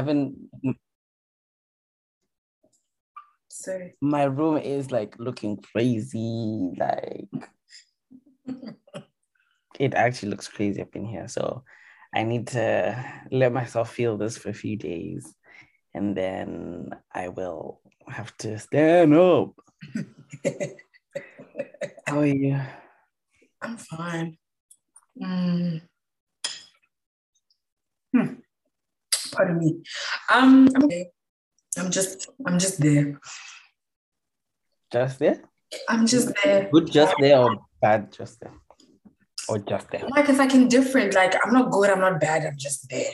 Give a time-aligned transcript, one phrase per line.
[0.00, 0.36] haven't.
[3.48, 3.94] Sorry.
[4.00, 6.72] My room is like looking crazy.
[6.78, 7.28] Like
[9.78, 11.28] it actually looks crazy up in here.
[11.28, 11.64] So
[12.14, 15.34] I need to let myself feel this for a few days,
[15.94, 19.52] and then I will have to stand up.
[22.06, 22.58] How are you?
[23.62, 24.38] I'm fine.
[25.22, 25.82] Mm.
[28.14, 28.39] Hmm.
[29.32, 29.82] Pardon me.
[30.32, 31.10] Um, I'm okay.
[31.78, 33.18] I'm just, I'm just there.
[34.92, 35.42] Just there?
[35.88, 36.68] I'm just there.
[36.72, 38.52] Good just there or bad just there?
[39.48, 40.02] Or just there?
[40.08, 41.14] Like it's like indifferent.
[41.14, 41.90] Like I'm not good.
[41.90, 42.44] I'm not bad.
[42.44, 43.12] I'm just there.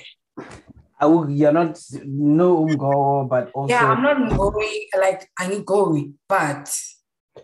[0.98, 4.86] I will, you're not no go, but also Yeah, I'm not going.
[4.98, 6.74] Like I need going, but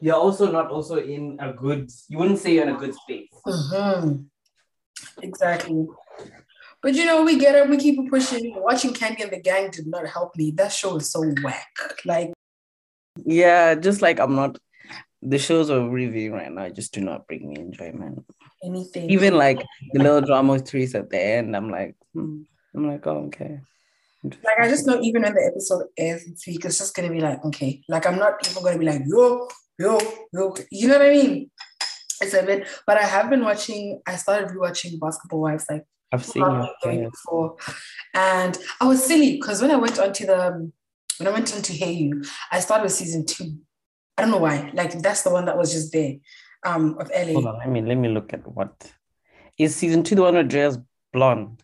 [0.00, 3.28] you're also not also in a good you wouldn't say you're in a good space.
[3.46, 4.26] Mhm.
[5.20, 5.86] exactly.
[6.82, 7.68] But you know, we get it.
[7.68, 8.54] We keep it pushing.
[8.60, 10.50] Watching Kandi and the Gang did not help me.
[10.50, 11.68] That show is so whack.
[12.04, 12.32] Like
[13.24, 14.58] Yeah, just like I'm not
[15.22, 18.24] the shows we're reviewing right now just do not bring me enjoyment.
[18.64, 19.08] anything.
[19.08, 22.42] Even like the little drama trees at the end, I'm like, hmm.
[22.74, 23.60] I'm like, oh okay.
[24.24, 27.20] Like I just know even when the episode ends this week, it's just gonna be
[27.20, 27.82] like, okay.
[27.88, 30.00] Like I'm not even gonna be like, yo, yo,
[30.32, 30.54] yo.
[30.70, 31.50] You know what I mean?
[32.20, 36.24] It's a bit, but I have been watching, I started rewatching Basketball Wives like I've
[36.24, 37.56] seen long before.
[38.14, 40.70] And I was silly because when I went onto the
[41.18, 43.56] when I went onto Hayu, I started with season two.
[44.16, 44.70] I don't know why.
[44.74, 46.14] Like that's the one that was just there.
[46.64, 47.32] Um of LA.
[47.32, 48.92] Hold on, let me let me look at what
[49.58, 50.78] is season two the one with Draya's
[51.12, 51.62] blonde.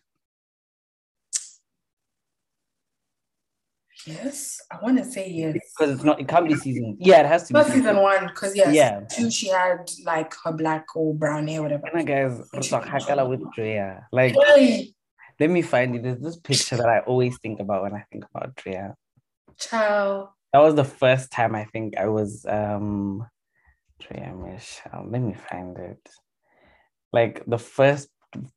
[4.05, 5.57] Yes, I want to say yes.
[5.77, 6.97] Because it's not it can't be season.
[6.99, 9.01] Yeah, it has to be season one, because yes, Yeah.
[9.11, 11.87] two she had like her black or brown hair, whatever.
[11.93, 14.03] And guys it's like Hakala with Draya.
[14.11, 14.35] Like
[15.39, 16.03] let me find it.
[16.03, 18.95] There's this picture that I always think about when I think about Draya.
[19.57, 20.29] child.
[20.53, 23.25] That was the first time I think I was um
[24.01, 25.07] Draya Michele.
[25.09, 26.09] Let me find it.
[27.11, 28.09] Like the first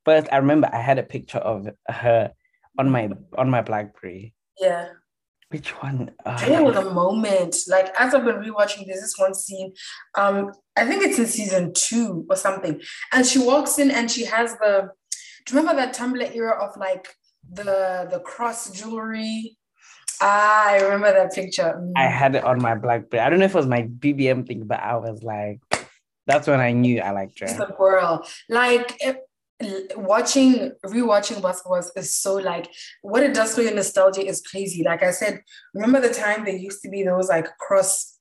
[0.04, 2.32] first I remember I had a picture of her
[2.78, 4.34] on my on my Blackberry.
[4.60, 4.88] Yeah.
[5.52, 6.10] Which one?
[6.24, 9.74] Uh, There was a moment, like as I've been rewatching, there's this one scene.
[10.16, 12.80] Um, I think it's in season two or something.
[13.12, 14.90] And she walks in and she has the
[15.44, 17.08] do you remember that Tumblr era of like
[17.52, 19.56] the the cross jewelry?
[20.20, 21.74] Ah, I remember that picture.
[21.78, 21.92] Mm.
[21.96, 23.20] I had it on my Blackberry.
[23.22, 25.60] I don't know if it was my BBM thing, but I was like,
[26.26, 27.68] that's when I knew I liked She's Draya.
[27.70, 28.26] a girl.
[28.48, 29.16] Like it,
[29.96, 32.68] watching, rewatching basketballs is so like
[33.02, 34.82] what it does for your nostalgia is crazy.
[34.84, 35.40] Like I said,
[35.74, 38.18] remember the time there used to be those like cross,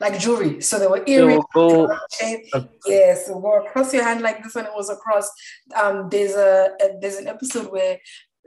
[0.00, 0.60] like jewelry.
[0.60, 1.44] So there were earrings.
[2.10, 2.42] chain.
[2.54, 4.66] ac- Yes, so go across your hand like this one.
[4.66, 5.28] It was across.
[5.74, 7.98] Um, there's a, a there's an episode where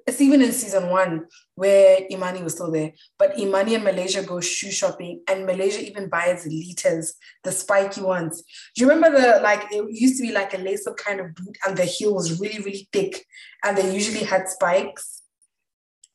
[0.09, 4.41] it's even in season one where Imani was still there, but Imani and Malaysia go
[4.41, 7.11] shoe shopping, and Malaysia even buys Litas,
[7.43, 8.43] the spiky ones.
[8.75, 9.71] Do you remember the like?
[9.71, 12.59] It used to be like a lace-up kind of boot, and the heel was really
[12.59, 13.23] really thick,
[13.63, 15.21] and they usually had spikes.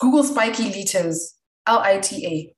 [0.01, 1.35] Google spiky Litas,
[1.67, 2.55] L I T A.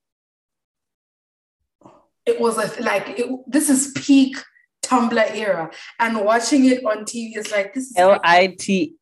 [2.25, 4.39] It was a like it, this is peak
[4.83, 8.95] Tumblr era, and watching it on TV is like this is L I T.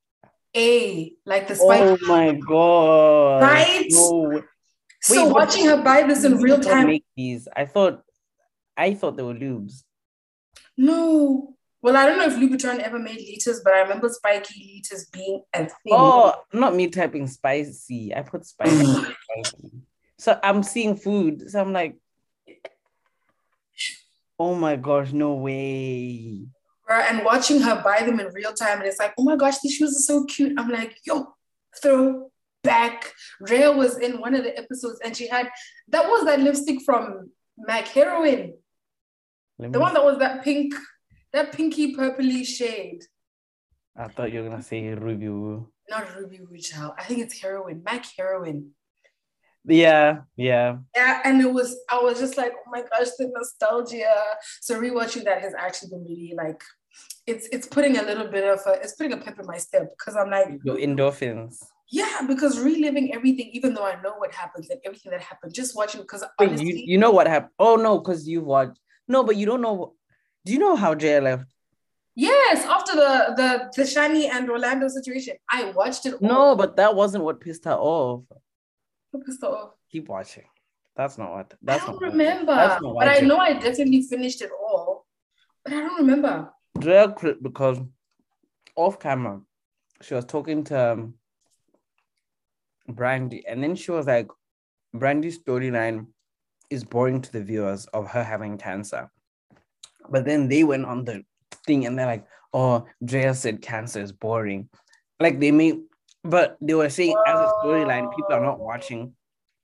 [0.56, 1.80] a like the spike.
[1.82, 3.42] Oh my god!
[3.42, 3.86] Right?
[3.90, 4.42] No.
[5.02, 6.86] so wait, watching her buy this in real time.
[6.86, 7.48] Make these.
[7.54, 8.02] I thought,
[8.76, 9.84] I thought they were Loubs.
[10.76, 11.54] No.
[11.82, 15.42] Well, I don't know if Louboutin ever made Litas, but I remember spiky Litas being
[15.52, 15.70] a thing.
[15.90, 18.14] Oh, not me typing spicy.
[18.14, 19.14] I put spicy.
[20.16, 21.50] So I'm seeing food.
[21.50, 21.98] So I'm like,
[24.38, 26.46] oh my gosh, no way.
[26.88, 29.74] And watching her buy them in real time, and it's like, oh my gosh, these
[29.74, 30.58] shoes are so cute.
[30.58, 31.34] I'm like, yo,
[31.82, 32.30] throw
[32.62, 33.12] back.
[33.40, 35.50] Rhea was in one of the episodes, and she had
[35.88, 38.54] that was that lipstick from Mac Heroine,
[39.58, 40.74] the one that was that pink,
[41.32, 43.02] that pinky purpley shade.
[43.96, 45.68] I thought you were gonna say Ruby Woo.
[45.88, 48.70] Not Ruby Rouge, I think it's Heroine, Mac Heroine.
[49.66, 50.76] Yeah, yeah.
[50.94, 54.14] Yeah, and it was I was just like, oh my gosh, the nostalgia.
[54.60, 56.62] So rewatching that has actually been really like
[57.26, 59.90] it's it's putting a little bit of a it's putting a pep in my step
[59.98, 61.56] because I'm like, Your endorphins.
[61.90, 65.74] yeah, because reliving everything, even though I know what happens and everything that happened, just
[65.74, 67.52] watching because honestly, you, you know what happened?
[67.58, 68.78] Oh no, because you've watched.
[69.08, 69.94] No, but you don't know.
[70.44, 71.44] Do you know how Jay left?
[72.16, 76.20] yes, after the the the Shani and Orlando situation, I watched it all.
[76.20, 78.24] No, but that wasn't what pissed her off.
[79.14, 79.70] I'm pissed off.
[79.90, 80.44] Keep watching.
[80.96, 81.52] That's not what.
[81.52, 83.28] I That's don't not remember, not but I watching.
[83.28, 85.06] know I definitely finished it all,
[85.64, 86.50] but I don't remember.
[86.78, 87.78] Draya quit because
[88.76, 89.40] off camera,
[90.02, 91.14] she was talking to um,
[92.90, 94.28] Brandi, and then she was like,
[94.94, 96.06] Brandi's storyline
[96.70, 99.10] is boring to the viewers of her having cancer.
[100.08, 101.24] But then they went on the
[101.66, 104.68] thing and they're like, oh, Draya said cancer is boring.
[105.18, 105.80] Like they made,
[106.24, 109.12] but they were saying as a storyline, people are not watching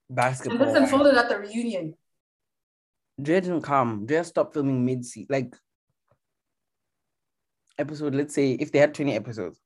[0.08, 0.60] basketball.
[0.60, 1.94] And this unfolded at the reunion.
[3.20, 4.06] Draya didn't come.
[4.06, 5.26] Draya stopped filming mid season.
[5.30, 5.56] Like
[7.78, 9.58] episode, let's say if they had 20 episodes,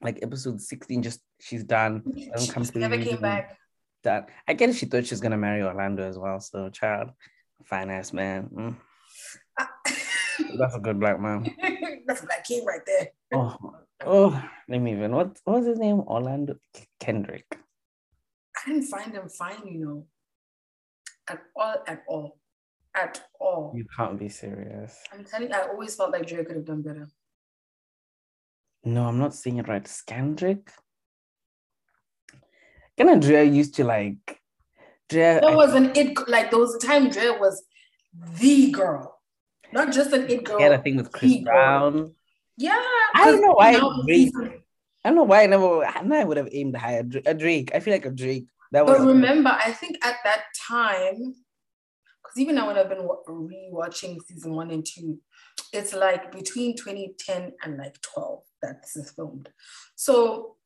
[0.00, 2.02] like episode 16, just she's done.
[2.32, 3.58] Doesn't come She to never came back.
[4.02, 4.26] Done.
[4.48, 6.40] I guess she thought she was gonna marry Orlando as well.
[6.40, 7.10] So child,
[7.64, 8.48] fine ass man.
[8.54, 8.76] Mm.
[10.58, 11.54] That's a good black man.
[12.06, 13.08] That's a Black King right there.
[13.32, 13.56] Oh,
[14.04, 15.12] oh, let me even.
[15.14, 16.00] What, what was his name?
[16.00, 16.56] Orlando
[17.00, 17.46] Kendrick.
[18.56, 20.06] I didn't find him fine, you know.
[21.28, 22.38] At all, at all.
[22.94, 23.72] At all.
[23.76, 24.96] You can't be serious.
[25.12, 27.08] I'm telling you, I always felt like Dre could have done better.
[28.84, 29.84] No, I'm not saying it right.
[29.84, 30.68] Scandrick.
[32.96, 34.40] Can of Draya used to like.
[35.10, 35.40] Draya.
[35.40, 37.62] There I- was an it like there was a time Dre was
[38.38, 39.20] the girl,
[39.72, 40.56] not just an it girl.
[40.58, 41.52] he had a thing with Chris the girl.
[41.54, 42.14] Brown.
[42.56, 42.82] Yeah,
[43.16, 44.32] I don't know why now Drake-
[45.04, 45.84] I don't know why I never.
[45.84, 47.02] I know I would have aimed higher.
[47.02, 47.70] Dra- A Drake.
[47.74, 48.46] I feel like a Drake.
[48.72, 48.98] That was.
[48.98, 51.16] But remember, I think at that time,
[52.22, 55.18] because even now when I've been wa- rewatching season one and two,
[55.72, 59.48] it's like between 2010 and like 12 that this is filmed.
[59.94, 60.56] So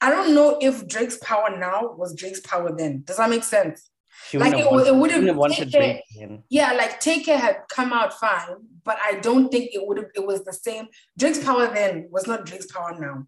[0.00, 3.02] I don't know if Drake's power now was Drake's power then.
[3.04, 3.90] Does that make sense?
[4.28, 6.42] She like, it would- it wanted- would've wouldn't have wanted in.
[6.48, 10.06] Yeah, like Take Care had come out fine, but I don't think it would have.
[10.14, 10.86] It was the same.
[11.18, 13.26] Drake's power then was not Drake's power now.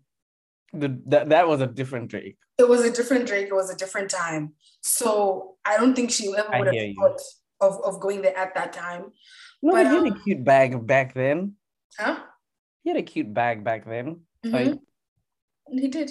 [0.72, 2.36] The, that, that was a different Drake.
[2.58, 4.54] it was a different Drake, it was a different time.
[4.82, 7.20] So I don't think she ever would have thought
[7.60, 9.12] of, of going there at that time.
[9.62, 11.54] No, But, but he had um, a cute bag back then.
[11.98, 12.18] Huh?
[12.82, 14.20] He had a cute bag back then.
[14.44, 14.52] Mhm.
[14.52, 14.78] Like
[15.80, 16.10] he did.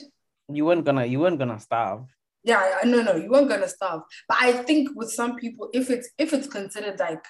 [0.50, 2.06] you weren't gonna, you weren't gonna starve.
[2.44, 4.02] Yeah, I- no, no, you weren't gonna starve.
[4.28, 7.24] But I think with some people, if it's if it's considered like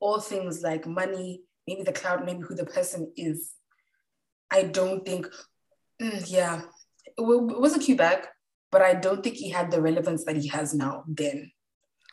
[0.00, 3.52] all things like money, maybe the cloud, maybe who the person is,
[4.50, 5.26] I don't think.
[6.00, 6.62] mm, yeah,
[7.06, 8.26] it was a cute bag,
[8.70, 11.04] but I don't think he had the relevance that he has now.
[11.08, 11.50] Then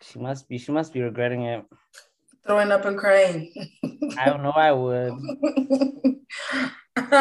[0.02, 1.66] She must be, she must be regretting it.
[2.46, 3.54] throwing up and crying.
[4.18, 4.52] I don't know.
[4.52, 5.14] I would.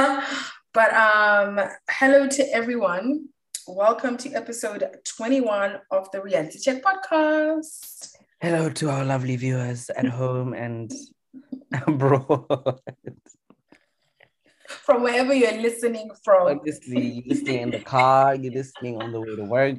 [0.72, 3.28] but um hello to everyone
[3.76, 10.06] welcome to episode 21 of the reality check podcast Hello to our lovely viewers at
[10.20, 10.92] home and
[11.86, 12.80] abroad.
[14.66, 19.20] from wherever you're listening from Obviously, you're listening in the car, you're listening on the
[19.20, 19.78] way to work,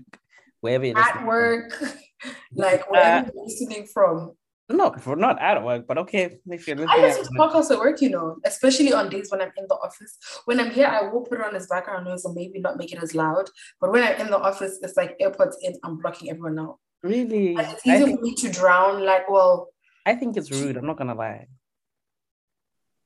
[0.61, 1.27] wherever you're listening at from.
[1.27, 1.83] work
[2.53, 4.31] like wherever uh, you're listening from
[4.71, 6.37] No, for not at work, but okay.
[6.47, 9.41] If you're I listen to at, podcasts at work, you know, especially on days when
[9.41, 10.17] I'm in the office.
[10.45, 12.91] When I'm here, I will put it on as background noise or maybe not make
[12.91, 13.49] it as loud.
[13.79, 16.77] But when I'm in the office, it's like AirPods in, I'm blocking everyone out.
[17.03, 19.69] really, And it's easy think for me to drown, like, well,
[20.05, 20.77] I think it's rude.
[20.77, 21.47] I'm not gonna lie.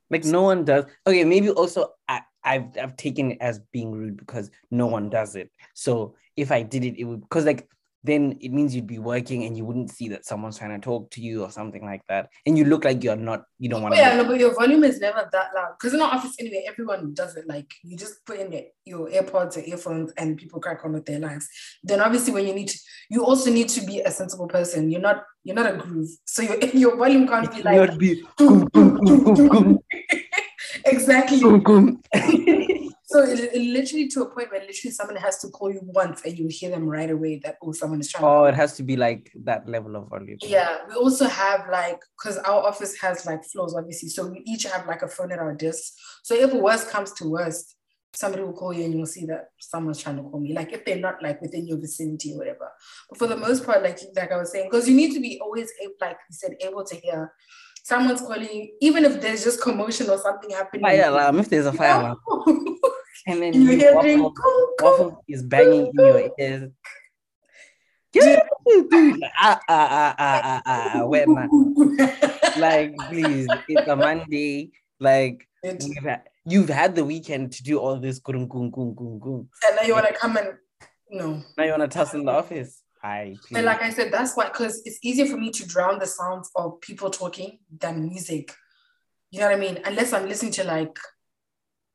[0.10, 0.86] Like no one does.
[1.06, 5.36] Okay, maybe also I, I've I've taken it as being rude because no one does
[5.36, 5.52] it.
[5.74, 7.68] So if I did it, it would because like
[8.06, 11.10] then it means you'd be working and you wouldn't see that someone's trying to talk
[11.12, 13.44] to you or something like that, and you look like you're not.
[13.58, 15.76] You don't want Oh, yeah, no, but your volume is never that loud.
[15.80, 17.48] Because in our office, anyway, everyone does it.
[17.48, 21.06] Like you just put in your, your AirPods or earphones and people crack on with
[21.06, 21.48] their lives.
[21.84, 24.92] Then obviously when you need to, you also need to be a sensible person.
[24.92, 26.10] You're not, you're not a groove.
[26.26, 28.24] So your your volume can't be like be
[30.86, 31.42] exactly.
[33.08, 36.24] So it, it literally to a point where literally someone has to call you once
[36.26, 38.76] and you hear them right away that oh someone is trying to oh, it has
[38.78, 40.40] to be like that level of volume.
[40.42, 44.10] Yeah, we also have like because our office has like floors, obviously.
[44.10, 45.94] So we each have like a phone at our desk.
[46.24, 47.76] So if worst comes to worst,
[48.16, 50.54] somebody will call you and you'll see that someone's trying to call me.
[50.54, 52.72] Like if they're not like within your vicinity or whatever.
[53.10, 55.40] But for the most part, like like I was saying, because you need to be
[55.40, 57.34] always able, like you said, able to hear
[57.84, 60.82] someone's calling you, even if there's just commotion or something happening.
[60.82, 61.40] Fire alarm.
[61.40, 62.18] If there's a fire alarm,
[63.26, 64.34] and then you hear waffle, them, "Cool,
[64.80, 66.72] cool." waffle is banging in your ears.
[68.22, 68.40] ah,
[69.38, 71.50] ah, ah, ah, ah, ah, ah, where man?
[72.58, 74.72] Like, please, it's a Monday.
[75.00, 78.22] Like, and we've had, you've had the weekend to do all this.
[78.22, 79.48] Gung, gung, gung, gung, gung.
[79.76, 80.54] now you want to come and
[81.10, 81.42] no.
[81.58, 82.82] Now you want to tussle in the office?
[83.04, 83.58] I please.
[83.58, 86.50] And like I said, that's why, because it's easier for me to drown the sounds
[86.56, 88.54] of people talking than music.
[89.32, 89.80] You know what I mean?
[89.84, 90.98] Unless I'm listening to like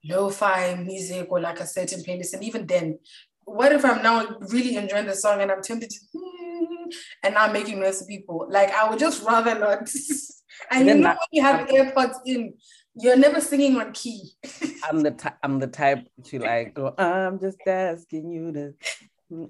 [0.05, 2.33] lo-fi music or like a certain playlist.
[2.35, 2.99] And even then,
[3.45, 6.89] what if I'm now really enjoying the song and I'm tempted to hmm,
[7.23, 8.47] and now I'm making noise to people?
[8.51, 9.81] Like I would just rather not.
[10.71, 12.55] and you Then know that- when you have AirPods in,
[12.95, 14.33] you're never singing on key.
[14.85, 16.93] I'm the I'm the type to like go.
[16.99, 18.75] I'm just asking you to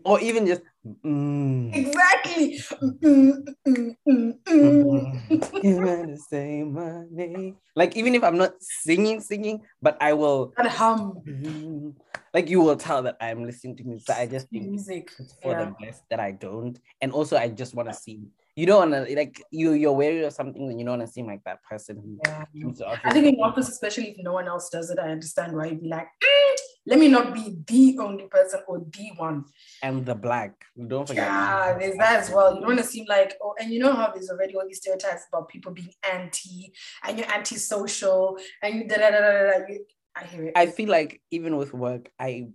[0.05, 0.63] or even just
[1.05, 1.75] mm.
[1.75, 2.61] exactly.
[3.01, 9.61] Mm, mm, mm, you wanna say my name like even if i'm not singing singing
[9.83, 11.95] but i will and hum Mm.
[12.35, 15.11] like you will tell that i'm listening to music i just think music.
[15.19, 15.65] it's for Yeah.
[15.65, 19.09] the best that i don't and also i just want to see you don't want
[19.09, 21.63] to like you you're wary of something and you don't want to seem like that
[21.63, 22.45] person Yeah.
[22.63, 25.09] comes to office I think in office, especially if no one else does it, I
[25.11, 29.11] understand why you'd be like, "Mm, let me not be the only person or the
[29.17, 29.45] one.
[29.83, 30.53] and the black
[30.89, 32.55] don't forget Yeah, there's that as well.
[32.55, 34.79] You don't want to seem like, oh, and you know how there's already all these
[34.79, 36.73] stereotypes about people being anti
[37.05, 39.75] and you're anti-social and you da da da da da.
[40.17, 40.53] I hear it.
[40.57, 42.49] I feel like even with work, I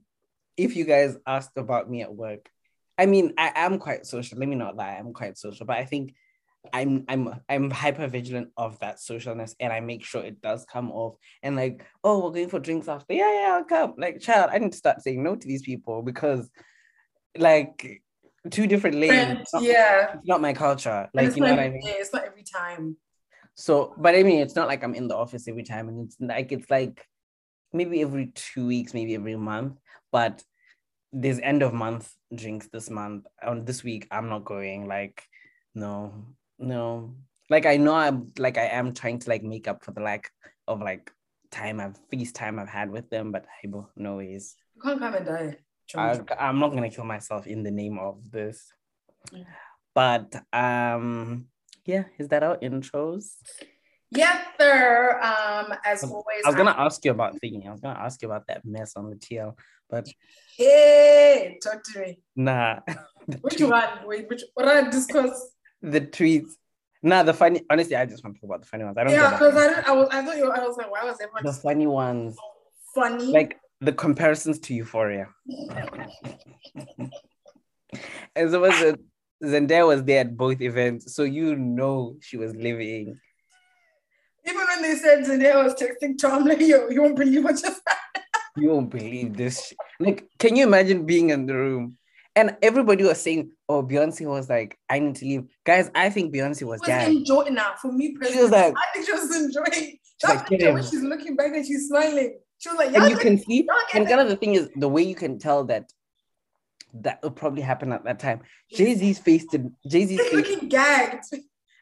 [0.58, 2.50] if you guys asked about me at work,
[2.98, 4.40] I mean, I am quite social.
[4.40, 6.14] Let me not lie, I'm quite social, but I think
[6.74, 10.92] I'm I'm I'm hyper vigilant of that socialness and I make sure it does come
[10.92, 11.16] off.
[11.44, 13.14] And like, oh, we're going for drinks after.
[13.14, 13.94] Yeah, yeah, I'll come.
[13.98, 16.50] Like, child, I need to start saying no to these people because
[17.38, 18.02] like
[18.50, 19.48] two different lanes.
[19.54, 20.14] Not, yeah.
[20.16, 21.10] it's not my culture.
[21.14, 21.82] Like, you know not what I mean?
[21.82, 22.98] day, It's not every time.
[23.56, 26.18] So, but I mean, it's not like I'm in the office every time, and it's
[26.20, 27.06] like it's like
[27.72, 29.80] maybe every two weeks, maybe every month.
[30.12, 30.44] But
[31.16, 33.26] there's end of month drinks this month.
[33.42, 34.88] On this week, I'm not going.
[34.88, 35.24] Like,
[35.74, 36.14] no,
[36.60, 37.16] no.
[37.50, 40.30] Like I know I'm like I am trying to like make up for the lack
[40.68, 41.12] of like
[41.52, 44.56] time I've feast time I've had with them, but hey, bro, no ways.
[44.76, 45.58] You can't come and die.
[45.96, 48.74] I, I'm not gonna kill myself in the name of this.
[49.32, 49.46] Mm.
[49.94, 51.46] But um,
[51.86, 53.36] yeah, is that our intros?
[54.12, 55.20] Yes, sir.
[55.22, 57.68] Um, as always, I was gonna ask you about thinking.
[57.68, 59.56] I was gonna ask you about that mess on the TL,
[59.90, 60.08] but
[60.58, 62.20] Hey, talk to me.
[62.36, 62.80] nah.
[63.42, 63.84] Which tweet- one?
[64.06, 65.52] Wait, which what I discuss?
[65.82, 66.52] the tweets.
[67.04, 67.62] Nah, the funny.
[67.70, 68.98] Honestly, I just want to talk about the funny ones.
[68.98, 69.14] I don't.
[69.14, 69.22] Know.
[69.22, 69.88] Yeah, because I didn't.
[69.88, 70.10] I was.
[70.12, 70.52] I thought you.
[70.52, 72.36] I was like, why was everyone the funny ones,
[72.96, 73.26] funny?
[73.26, 75.28] like the comparisons to Euphoria.
[78.36, 79.00] And so was it.
[79.44, 83.20] Zendaya was there at both events, so you know she was living.
[84.46, 87.82] even when they said Zendaya was texting Tom, like, yo, you won't believe what just
[88.58, 89.68] You won't believe this.
[89.68, 89.78] shit.
[90.00, 91.98] Like, can you imagine being in the room?
[92.38, 96.34] And everybody was saying, "Oh, Beyonce was like, I need to leave." Guys, I think
[96.34, 98.42] Beyonce was was enjoying now for me She personally.
[98.44, 99.98] was like, I think she was enjoying.
[100.18, 102.38] She's That like, when she's looking back and she's smiling.
[102.58, 105.04] She was like, and you can see and kind of the thing is the way
[105.04, 105.92] you can tell that
[107.02, 108.40] that will probably happen at that time
[108.72, 111.26] jay-z's face did jay-z's He's face looking gagged.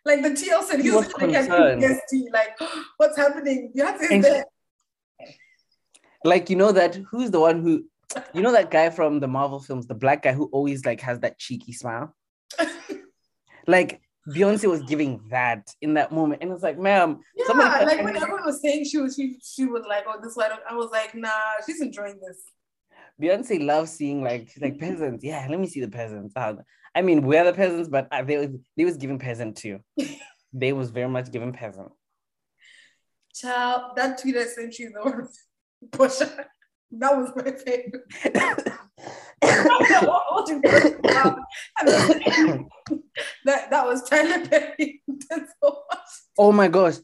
[0.03, 1.81] Like the TL said, he He was, was concerned.
[1.83, 2.59] PTSD, like,
[2.97, 3.71] what's happening?
[3.77, 4.45] Beyonce is And- there.
[6.23, 7.85] Like you know that who's the one who
[8.33, 11.19] you know that guy from the marvel films the black guy who always like has
[11.19, 12.15] that cheeky smile?
[13.65, 16.41] Like beyonce was giving that in that moment.
[16.41, 19.65] And it's like ma'am Yeah, somebody like when everyone was saying she was, she, she
[19.65, 20.51] was like, oh, this one.
[20.69, 21.29] I was like, nah,
[21.65, 22.43] she's enjoying this.
[23.21, 25.23] beyonce loves seeing like she's like peasants.
[25.23, 26.33] Yeah let me see the peasants.
[26.35, 26.55] Ah,
[26.95, 29.79] i mean we're the peasants but uh, they was they was giving peasant too.
[30.55, 31.91] They was very much giving peasant.
[33.33, 35.35] Child, that tweet I sent you, the one with
[35.91, 36.45] Pusha,
[36.91, 38.03] that was my favorite.
[40.47, 41.37] You down.
[43.45, 45.01] That, that was Tyler Perry.
[46.37, 46.95] Oh my gosh.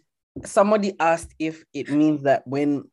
[0.45, 2.86] Somebody asked if it means that when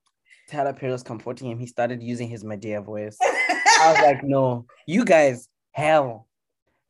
[0.50, 3.16] Tyler Perry was comforting him, he started using his Madea voice.
[3.20, 6.28] I was like, no, you guys, hell,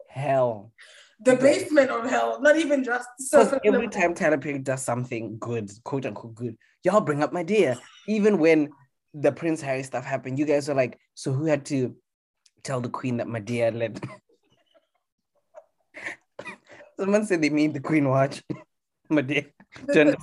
[0.09, 0.73] hell.
[1.21, 3.09] the basement of hell, not even just
[3.65, 7.79] every time Tyler Perry does something good, quote unquote good, y'all bring up Madea.
[8.09, 8.71] Even when
[9.19, 11.97] the Prince Harry stuff happened, you guys are like, so who had to
[12.63, 14.05] tell the Queen that Madea led?
[17.01, 18.43] Someone said they made the Queen watch
[19.11, 19.47] Madea.
[19.87, 20.17] This,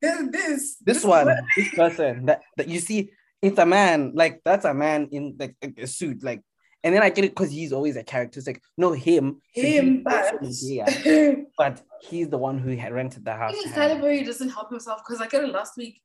[0.00, 3.10] this, this one, this person that, that you see,
[3.40, 6.42] it's a man, like that's a man in like a, suit, like,
[6.84, 8.38] and then I get it because he's always a character.
[8.38, 10.34] It's like, no, him, him, but
[11.58, 13.52] but he's the one who had rented the house.
[13.52, 13.88] I to think her.
[13.88, 16.02] Tyler doesn't help himself because I get it last week.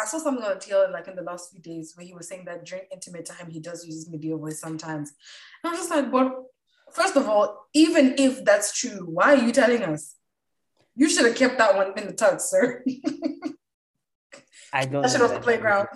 [0.00, 2.44] I saw something on TL like in the last few days where he was saying
[2.44, 5.12] that during intimate time he does use his Madea voice sometimes.
[5.62, 6.32] And I was just like, but
[6.92, 10.14] first of all, even if that's true, why are you telling us?
[10.94, 12.84] You should have kept that one in the tux, sir.
[14.72, 15.02] I don't.
[15.02, 15.88] That shit off the playground.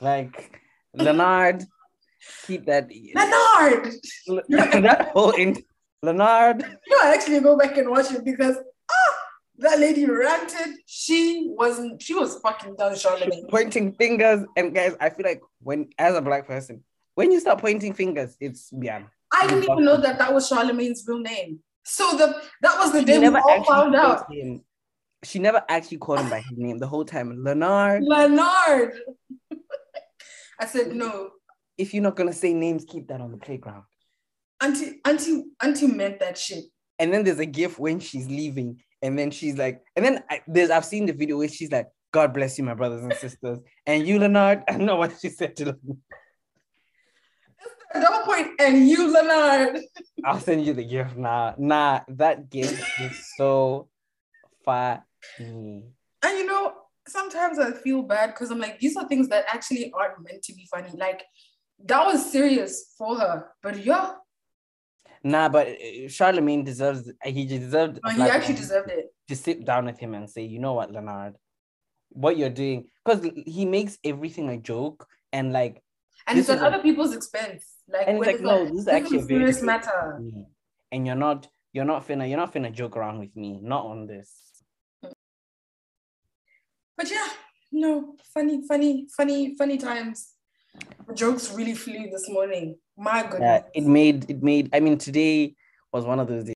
[0.00, 0.60] Like
[0.94, 1.64] Leonard,
[2.46, 2.90] keep that.
[3.14, 3.94] Leonard!
[4.82, 5.62] that whole in
[6.02, 6.62] Leonard.
[6.62, 8.56] You know, I actually go back and watch it because
[9.58, 10.76] that lady ranted.
[10.86, 13.48] She wasn't, she was fucking done, Charlamagne.
[13.48, 16.82] pointing fingers and guys i feel like when as a black person
[17.14, 19.02] when you start pointing fingers it's yeah.
[19.32, 21.58] I didn't even know that that was Charlamagne's real name.
[21.84, 24.32] So the that was the She day we all found out.
[24.32, 24.62] him
[25.24, 28.92] she never actually called him by his name the whole time leonard Leonard.
[30.60, 31.30] I said no.
[31.76, 33.84] if you're not gonna say names, keep that on the playground.
[34.60, 36.64] Auntie, auntie, auntie meant that shit.
[36.98, 40.40] And then there's a gif when she's leaving, and then she's like, and then I,
[40.48, 43.58] there's I've seen the video where she's like, "God bless you, my brothers and sisters,"
[43.86, 45.76] and you, Leonard, I know what she said to.
[47.94, 49.82] No point, and you, Leonard.
[50.24, 51.54] I'll send you the gift now.
[51.58, 53.88] Nah, that gift is so
[54.64, 55.02] funny.
[55.38, 55.84] And
[56.22, 56.72] you know,
[57.06, 60.54] sometimes I feel bad because I'm like, these are things that actually aren't meant to
[60.54, 60.88] be funny.
[60.96, 61.22] Like,
[61.84, 64.14] that was serious for her, but yeah.
[65.24, 67.10] Nah, but uh, Charlamagne deserves.
[67.24, 67.98] He deserved.
[68.04, 69.06] No, he actually deserved it.
[69.28, 71.36] To sit down with him and say, you know what, Leonard,
[72.10, 75.82] what you're doing, because he makes everything a joke and like.
[76.26, 77.64] And it's at other people's expense.
[77.88, 80.20] Like, and it's like, no, this is actually a serious matter.
[80.92, 83.60] And you're not, you're not finna, you're not finna joke around with me.
[83.62, 84.30] Not on this.
[86.96, 87.28] But yeah,
[87.72, 90.34] no, funny, funny, funny, funny times.
[91.14, 92.76] Jokes really flew this morning.
[92.96, 93.40] My goodness.
[93.40, 94.70] Yeah, it made it made.
[94.72, 95.54] I mean, today
[95.92, 96.54] was one of those days,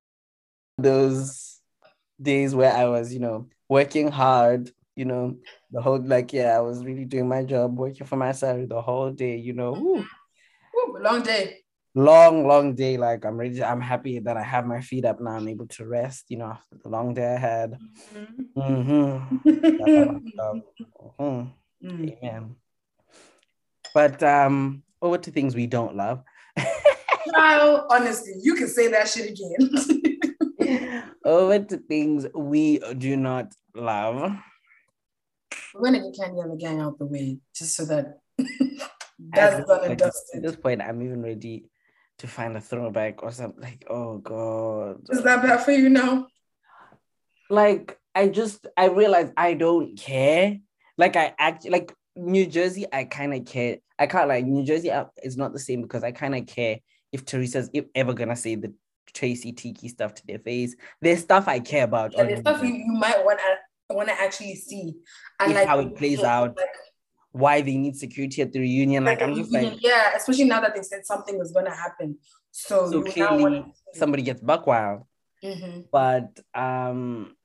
[0.77, 1.61] those
[2.21, 4.71] days where I was, you know, working hard.
[4.95, 5.37] You know,
[5.71, 8.83] the whole like, yeah, I was really doing my job, working for my salary the
[8.83, 9.37] whole day.
[9.37, 10.05] You know, Ooh.
[10.77, 11.59] Ooh, long day.
[11.95, 12.97] Long, long day.
[12.97, 13.63] Like I'm ready.
[13.63, 15.33] I'm happy that I have my feet up now.
[15.33, 16.27] I'm able to rest.
[16.29, 17.79] You know, after the long day I had.
[18.57, 18.61] Mm-hmm.
[18.61, 20.29] mm-hmm.
[21.21, 21.47] mm-hmm.
[21.85, 22.57] Amen.
[23.95, 26.23] But um, over to things we don't love.
[27.33, 29.71] Well, honestly, you can say that shit again.
[31.29, 34.33] over to things we do not love.
[35.75, 38.19] We're gonna get Kandi and the gang out the way just so that
[39.19, 40.37] that's done and dusted.
[40.37, 41.67] At this point, I'm even ready
[42.19, 43.63] to find a throwback or something.
[43.63, 46.27] Like, oh god, is that bad for you now?
[47.51, 50.59] Like, I just I realize I don't care.
[50.97, 53.79] Like, I act like New Jersey, I kind of care.
[53.99, 56.79] I can't like New Jersey uh, is not the same because I kind of care
[57.13, 58.73] if Teresa's ever gonna say the
[59.13, 60.77] Tracy Tiki stuff to their face.
[61.01, 62.13] There's stuff I care about.
[62.13, 64.95] Yeah, there's stuff you, you might want to want to actually see
[65.41, 66.57] and like how it plays out.
[66.57, 66.69] Like,
[67.33, 69.05] why they need security at the reunion.
[69.05, 72.19] Like, I'm just like, yeah, especially now that they said something was gonna happen.
[72.51, 75.05] So, so clearly somebody gets buck wild.
[75.45, 75.83] Mm-hmm.
[75.93, 77.37] But um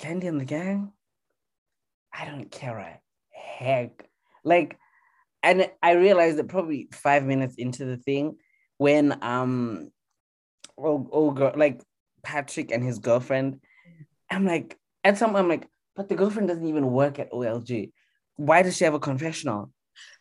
[0.00, 0.92] Kandi and the gang,
[2.12, 4.08] I don't care a heck.
[4.44, 4.78] Like
[5.42, 8.36] and I realized that probably five minutes into the thing,
[8.78, 9.90] when um,
[10.78, 11.82] oh, oh girl, like
[12.22, 13.60] Patrick and his girlfriend,
[14.30, 17.92] I'm like, at some I'm like, but the girlfriend doesn't even work at OLG.
[18.36, 19.70] Why does she have a confessional?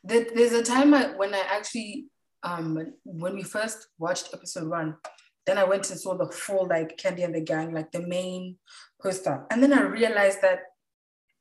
[0.04, 2.08] There's a time I, when I actually,
[2.44, 4.98] um, when we first watched episode one,
[5.46, 8.58] then I went and saw the full like Kandi and the Gang, like the main
[9.02, 10.60] poster, and then I realized that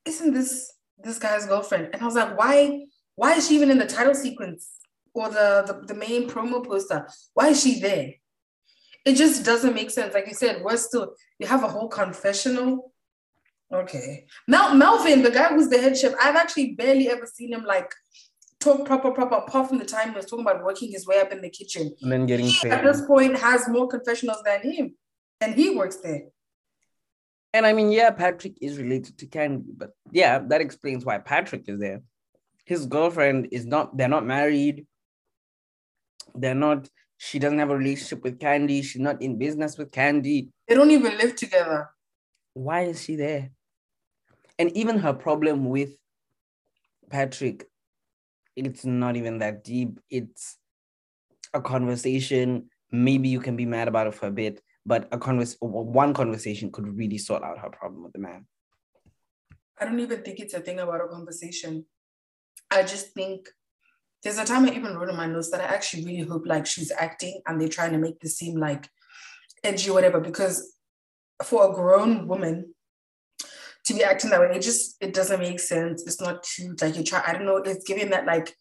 [0.07, 1.90] isn't this this guy's girlfriend?
[1.93, 2.87] And I was like, why?
[3.20, 4.70] Why is she even in the title sequence
[5.12, 7.06] or the, the, the main promo poster?
[7.35, 8.12] Why is she there?
[9.04, 10.14] It just doesn't make sense.
[10.14, 12.94] Like you said, we're still, you have a whole confessional.
[13.70, 14.24] Okay.
[14.48, 17.92] Mel, Melvin, the guy who's the head chef, I've actually barely ever seen him like
[18.59, 21.30] talk proper, proper, apart from the time he was talking about working his way up
[21.30, 21.94] in the kitchen.
[22.00, 22.72] And then getting paid.
[22.72, 24.94] At this point, has more confessionals than him,
[25.42, 26.22] and he works there.
[27.52, 31.68] And I mean, yeah, Patrick is related to Kandi, but yeah, that explains why Patrick
[31.68, 32.00] is there
[32.70, 34.87] his girlfriend is not, they're not married.
[36.37, 38.85] They're not, she doesn't have a relationship with Kandi.
[38.85, 40.50] She's not in business with Kandi.
[40.68, 41.90] They don't even live together.
[42.54, 43.50] Why is she there?
[44.56, 45.96] And even her problem with
[47.11, 47.66] Patrick,
[48.54, 49.98] it's not even that deep.
[50.09, 50.56] It's
[51.52, 52.70] a conversation.
[52.92, 56.70] Maybe you can be mad about it for a bit, but a convers one conversation
[56.70, 58.46] could really sort out her problem with the man.
[59.76, 61.85] I don't even think it's a thing about a conversation.
[62.70, 63.48] I just think
[64.22, 66.66] there's a time I even wrote in my notes that I actually really hope like
[66.66, 68.88] she's acting and they're trying to make this seem like
[69.64, 70.74] edgy or whatever because
[71.42, 72.74] for a grown woman
[73.85, 76.04] to be acting that way, it just it doesn't make sense.
[76.06, 76.83] It's not cute.
[76.83, 78.54] Like you try, I don't know, it's giving that like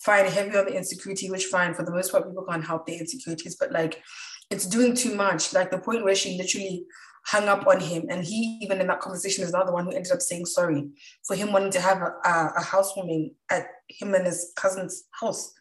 [0.00, 2.98] fine heavy on the insecurity, which fine for the most part people can't help their
[2.98, 4.02] insecurities, but like
[4.50, 5.54] it's doing too much.
[5.54, 6.84] Like the point where she literally
[7.26, 8.06] hung up on him.
[8.10, 10.88] And he, even in that conversation, is not the one who ended up saying sorry
[11.26, 15.52] for him wanting to have a, a, housewarming at him and his cousin's house.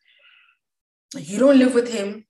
[1.17, 2.25] You don't live with him.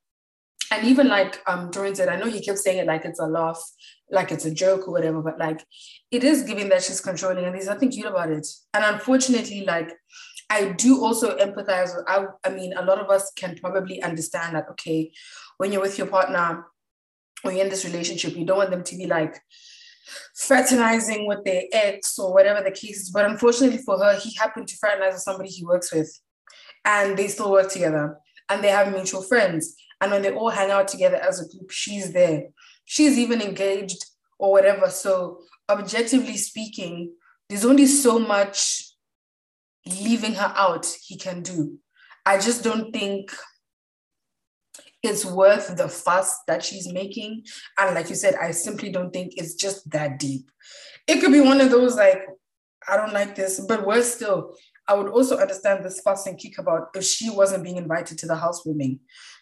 [0.71, 3.27] And even like um Dorian said, I know he kept saying it like it's a
[3.27, 3.61] laugh,
[4.09, 5.63] like it's a joke or whatever, but like
[6.09, 8.47] it is giving that she's controlling and there's nothing cute about it.
[8.73, 9.91] And unfortunately, like
[10.49, 11.91] I do also empathize.
[12.07, 15.11] I, I mean, a lot of us can probably understand that, okay,
[15.57, 16.65] when you're with your partner,
[17.43, 19.39] when you're in this relationship, you don't want them to be like
[20.35, 23.11] fraternizing with their ex or whatever the case is.
[23.11, 26.11] But unfortunately for her, he happened to fraternize with somebody he works with.
[26.85, 28.17] and they still work together
[28.49, 29.75] and they have mutual friends.
[30.01, 32.49] And when they all hang out together as a group, she's there.
[32.85, 34.05] She's even engaged
[34.37, 34.89] or whatever.
[34.89, 37.13] So, objectively speaking,
[37.47, 38.91] there's only so much
[39.85, 41.77] leaving her out he can do.
[42.25, 43.33] I just don't think
[45.03, 47.43] it's worth the fuss that she's making.
[47.77, 50.49] And like you said, I simply don't think it's just that deep.
[51.07, 52.25] It could be one of those like,
[52.87, 54.55] I don't like this, but worse still,
[54.87, 58.27] I would also understand this fuss and kick about if she wasn't being invited to
[58.27, 58.99] the housewarming.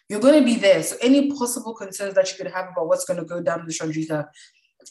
[0.08, 0.82] You're going to be there.
[0.82, 3.78] So any possible concerns that you could have about what's going to go down with
[3.78, 4.26] Chandrika,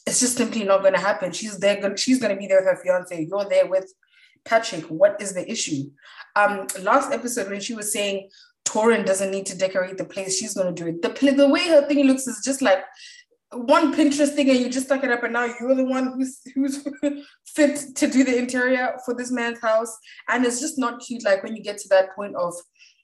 [0.08, 1.32] it's just simply not going to happen.
[1.32, 1.96] She's there.
[1.98, 3.28] She's going to be there with her fiance.
[3.30, 3.94] You're there with
[4.46, 4.86] Patrick.
[4.86, 5.92] What is the issue?
[6.36, 8.30] Um, last episode when she was saying
[8.72, 11.02] Torin doesn't need to decorate the place, she's going to do it.
[11.02, 12.84] The the way her thing looks is just like
[13.52, 16.40] one Pinterest thing and you just stuck it up and now you're the one who's
[16.56, 16.88] who's
[17.46, 19.94] fit to do the interior for this man's house.
[20.30, 21.26] And it's just not cute.
[21.26, 22.54] Like when you get to that point of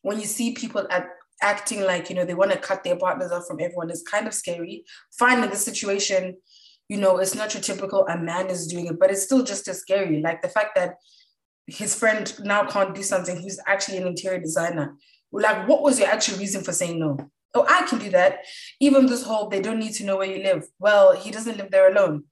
[0.04, 1.10] when you see people at
[1.44, 4.26] acting like you know they want to cut their partners off from everyone, it's kind
[4.26, 4.86] of scary.
[5.20, 6.38] Finding the situation,
[6.88, 9.68] you know, it's not your typical a man is doing it, but it's still just
[9.68, 10.22] as scary.
[10.22, 10.96] Like the fact that
[11.68, 14.96] his friend now can't do something, he's actually an interior designer.
[15.32, 17.30] Like, what was your actual reason for saying no?
[17.58, 18.40] oh, I can do that.
[18.80, 20.68] Even this whole they don't need to know where you live.
[20.80, 22.26] Well, he doesn't live there alone.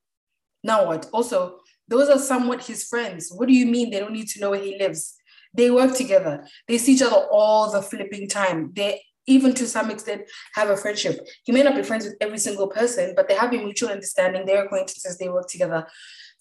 [0.64, 1.08] Now what?
[1.12, 3.32] Also, those are somewhat his friends.
[3.32, 5.16] What do you mean they don't need to know where he lives?
[5.54, 6.46] They work together.
[6.68, 8.72] They see each other all the flipping time.
[8.74, 11.18] They even to some extent have a friendship.
[11.48, 14.46] You may not be friends with every single person, but they have a mutual understanding.
[14.46, 15.18] They're acquaintances.
[15.18, 15.88] They work together.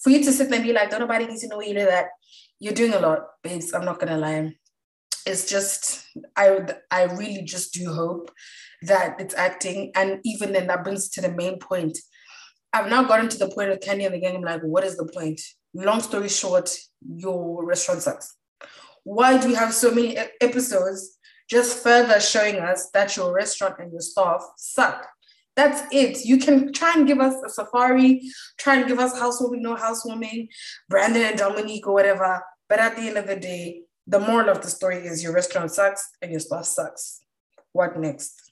[0.03, 1.75] For you to sit there and be like, don't nobody need to know where you
[1.75, 2.07] live at.
[2.59, 3.73] You're doing a lot, babes.
[3.73, 4.55] I'm not gonna lie.
[5.27, 6.07] It's just
[6.37, 8.31] I I really just do hope
[8.83, 9.93] that it's acting.
[9.95, 11.99] And even then, that brings to the main point.
[12.73, 14.37] I've now gotten to the point of Kandi and the gang.
[14.37, 15.41] I'm like, what is the point?
[15.75, 18.37] Long story short, your restaurant sucks.
[19.05, 23.93] Why do we have so many episodes just further showing us that your restaurant and
[23.93, 25.07] your staff suck?
[25.57, 26.25] That's it.
[26.25, 28.23] You can try and give us a safari,
[28.59, 30.49] try and give us housewarming, no housewarming,
[30.89, 32.43] Brandon and Dominique or whatever.
[32.69, 35.71] But at the end of the day, the moral of the story is your restaurant
[35.71, 37.21] sucks and your staff sucks.
[37.73, 38.45] What next?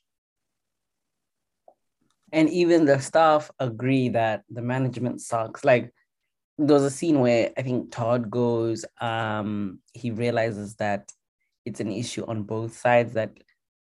[2.33, 5.93] and even the staff agree that the management sucks like
[6.59, 11.13] there's a scene where i think todd goes um he realizes that
[11.65, 13.33] it's an issue on both sides that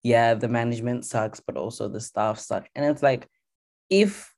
[0.04, 3.28] yeah the management sucks but also the staff suck and it's like
[3.90, 4.34] if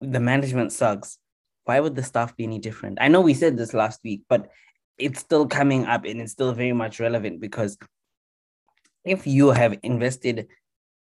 [0.00, 1.18] the management sucks
[1.64, 4.48] why would the staff be any different i know we said this last week but
[4.98, 7.76] it's still coming up and it's still very much relevant because
[9.04, 10.48] if you have invested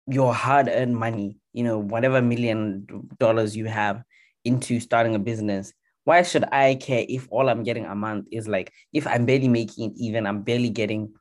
[0.06, 2.86] your hard earned money, you know, whatever million
[3.18, 4.02] dollars you have
[4.44, 5.72] into starting a business,
[6.04, 9.48] why should I care if all I'm getting a month is like, if I'm barely
[9.48, 11.12] making it even, I'm barely getting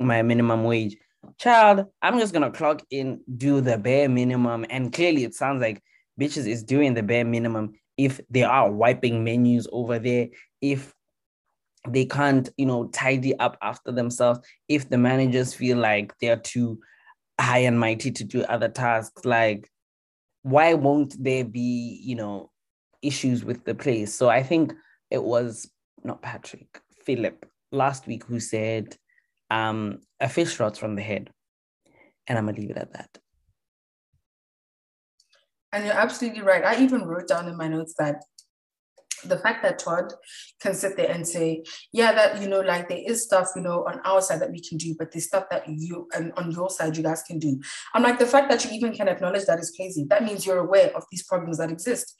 [0.00, 0.96] my minimum wage?
[1.38, 4.66] Child, I'm just gonna clock in, do the bare minimum.
[4.68, 5.80] And clearly, it sounds like
[6.20, 10.28] bitches is doing the bare minimum if they are wiping menus over there,
[10.60, 10.92] if
[11.88, 16.80] they can't, you know, tidy up after themselves, if the managers feel like they're too
[17.40, 19.24] high and mighty to do other tasks.
[19.24, 19.70] Like
[20.44, 22.50] why won't there be you know
[23.02, 24.14] issues with the place?
[24.14, 24.72] So i think
[25.10, 25.68] it was
[26.04, 28.96] not patrick philip last week who said
[29.50, 31.30] um a fish rots from the head.
[32.26, 33.18] And i'm gonna leave it at that.
[35.72, 36.64] And you're absolutely right.
[36.64, 38.22] I even wrote down in my notes that
[39.26, 40.12] the fact that Todd
[40.60, 43.84] can sit there and say, yeah, that, you know, like there is stuff, you know,
[43.86, 46.70] on our side that we can do, but there's stuff that you and on your
[46.70, 47.60] side you guys can do.
[47.94, 50.04] I'm like, the fact that you even can acknowledge that is crazy.
[50.08, 52.14] That means you're aware of these problems that exist.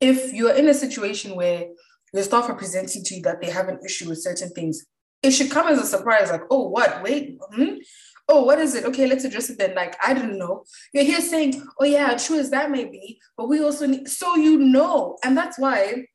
[0.00, 1.66] If you're in a situation where
[2.12, 4.84] your staff are presenting to you that they have an issue with certain things,
[5.22, 7.02] it should come as a surprise, like, oh, what?
[7.02, 7.74] Wait, hmm?
[8.30, 8.84] oh, what is it?
[8.84, 9.74] Okay, let's address it then.
[9.74, 10.64] Like, I didn't know.
[10.92, 14.36] You're here saying, oh, yeah, true as that may be, but we also need, so
[14.36, 15.18] you know.
[15.24, 16.06] And that's why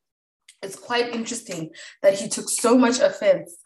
[0.62, 1.70] it's quite interesting
[2.02, 3.56] that he took so much offense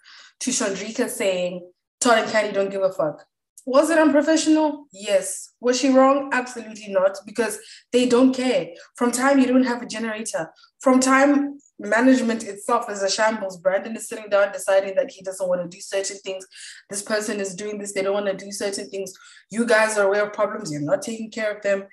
[0.40, 3.24] to Chandrika saying, Todd and Kandi don't give a fuck.
[3.66, 4.87] Was it unprofessional?
[4.92, 5.50] Yes.
[5.61, 6.31] Was she wrong?
[6.33, 7.59] Absolutely not, because
[7.92, 8.68] they don't care.
[8.96, 10.50] From time you don't have a generator.
[10.81, 13.59] From time management itself is a shambles.
[13.59, 16.46] Brandon is sitting down deciding that he doesn't want to do certain things.
[16.88, 19.12] This person is doing this, they don't want to do certain things.
[19.50, 21.85] You guys are aware of problems, you're not taking care of them.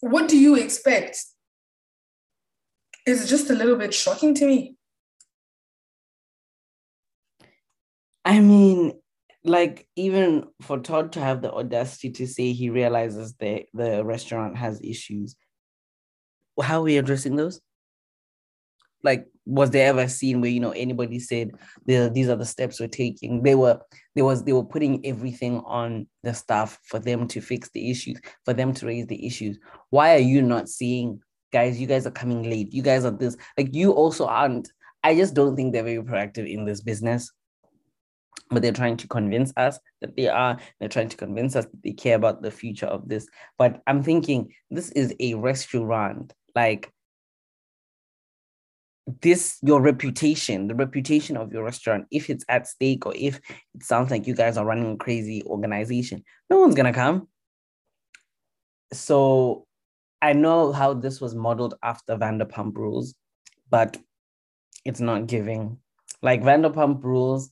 [0.00, 1.24] What do you expect?
[3.06, 4.76] Is just a little bit shocking to me.
[8.24, 9.00] I mean,
[9.44, 14.56] like even for Todd to have the audacity to say he realizes that the restaurant
[14.56, 15.36] has issues.
[16.60, 17.60] How are we addressing those?
[19.06, 21.52] like was there ever a scene where you know anybody said
[21.86, 23.78] these are the steps we're taking they were
[24.14, 28.20] there was they were putting everything on the staff for them to fix the issues
[28.44, 29.58] for them to raise the issues
[29.90, 31.20] why are you not seeing
[31.52, 32.72] guys you guys are coming late.
[32.72, 33.36] You guys are this.
[33.56, 34.70] Like you also aren't.
[35.02, 37.30] I just don't think they're very proactive in this business.
[38.50, 40.56] But they're trying to convince us that they are.
[40.78, 43.26] They're trying to convince us that they care about the future of this.
[43.58, 46.32] But i'm thinking this is a restaurant.
[46.54, 46.92] Like
[49.22, 53.82] this your reputation the reputation of your restaurant if it's at stake or if it
[53.82, 57.28] sounds like you guys are running a crazy organization no one's gonna come.
[58.92, 59.66] So
[60.22, 63.14] i know how this was modeled after vanderpump rules
[63.70, 63.96] but
[64.84, 65.78] it's not giving.
[66.22, 67.50] Like vanderpump rules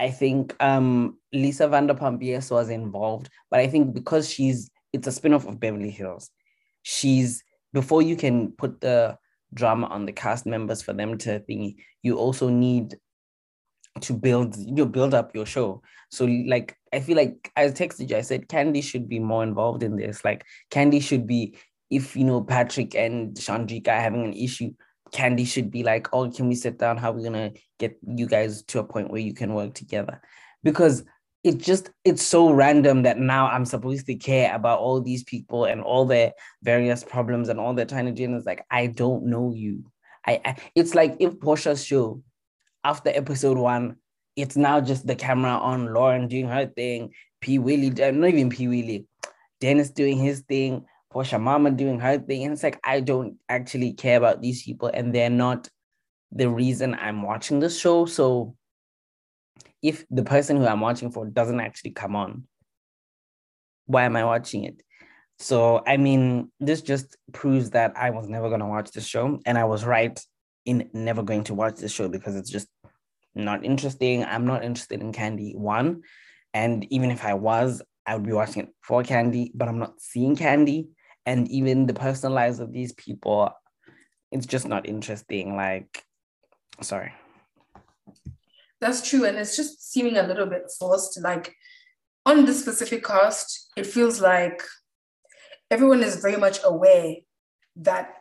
[0.00, 5.12] i think um lisa vanderpump yes was involved but i think because she's it's a
[5.12, 6.30] spin-off of beverly hills
[6.82, 9.16] she's before you can put the
[9.54, 12.96] drama on the cast members for them to think you also need
[14.00, 15.82] to build you build up your show.
[16.10, 19.82] So like i feel like i texted you i said Kandi should be more involved
[19.82, 20.24] in this.
[20.24, 21.56] Like Kandi should be
[21.90, 24.70] if you know patrick and chandrika are having an issue
[25.14, 26.96] Kandi should be like oh can we sit down?
[26.96, 30.20] How are we gonna get you guys to a point where you can work together?
[30.62, 31.04] Because
[31.44, 35.66] it just it's so random that now I'm supposed to care about all these people
[35.66, 38.24] and all their various problems and all they're trying to do.
[38.24, 39.84] And it's like I don't know you.
[40.26, 42.22] I, I it's like if Porsha's show
[42.82, 43.96] after episode one,
[44.36, 47.58] it's now just the camera on Lauren doing her thing, P.
[47.58, 48.66] Willie, not even P.
[48.66, 49.06] Willie,
[49.60, 52.44] Dennis doing his thing, Porsha Mama doing her thing.
[52.44, 55.68] And it's like I don't actually care about these people and they're not
[56.32, 58.06] the reason I'm watching the show.
[58.06, 58.56] So
[59.82, 62.44] if the person who I'm watching for doesn't actually come on,
[63.86, 64.82] why am I watching it?
[65.38, 69.40] So, I mean, this just proves that I was never going to watch this show.
[69.44, 70.18] And I was right
[70.64, 72.68] in never going to watch this show because it's just
[73.34, 74.24] not interesting.
[74.24, 76.02] I'm not interested in Kandi one.
[76.54, 80.00] And even if I was, I would be watching it for Kandi, but I'm not
[80.00, 80.88] seeing Kandi.
[81.26, 83.50] And even the personal lives of these people,
[84.30, 85.56] it's just not interesting.
[85.56, 86.04] Like,
[86.80, 87.12] sorry.
[88.80, 89.24] That's true.
[89.24, 91.20] And it's just seeming a little bit forced.
[91.20, 91.54] Like
[92.26, 94.62] on this specific cast, it feels like
[95.70, 97.16] everyone is very much aware
[97.76, 98.14] that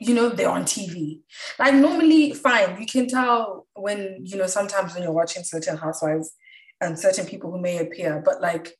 [0.00, 1.20] you know they're on TV.
[1.58, 6.32] Like normally, fine, you can tell when you know sometimes when you're watching certain housewives
[6.80, 8.76] and certain people who may appear, but like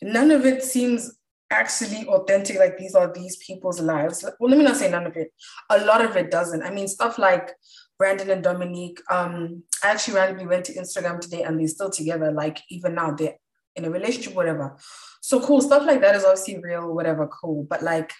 [0.00, 1.16] none of it seems
[1.52, 2.58] actually authentic.
[2.58, 4.24] Like these are these people's lives.
[4.38, 5.32] Well, let me not say none of it.
[5.70, 6.62] A lot of it doesn't.
[6.62, 7.52] I mean, stuff like
[7.98, 9.00] Brandon and Dominique.
[9.10, 12.32] Um, I actually randomly went to Instagram today and they're still together.
[12.32, 13.36] Like even now, they're
[13.76, 14.76] in a relationship, whatever.
[15.20, 17.64] So cool stuff like that is obviously real, whatever, cool.
[17.68, 18.12] But like,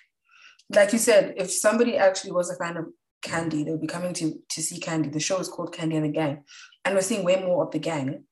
[0.70, 2.86] like you said, if somebody actually was a fan of
[3.22, 6.04] Kandi they would be coming to to see Kandi The show is called Kandi and
[6.04, 6.44] the Gang,
[6.84, 8.24] and we're seeing way more of the gang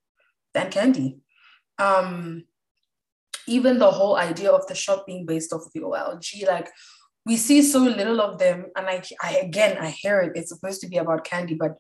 [0.53, 1.21] than Kandi
[1.79, 2.45] Um,
[3.51, 6.71] even the whole idea of the shop being based off of the OLG, like
[7.27, 8.67] we see so little of them.
[8.77, 10.33] And I, I again i hear it.
[10.37, 11.73] It's supposed to be about Kandi, but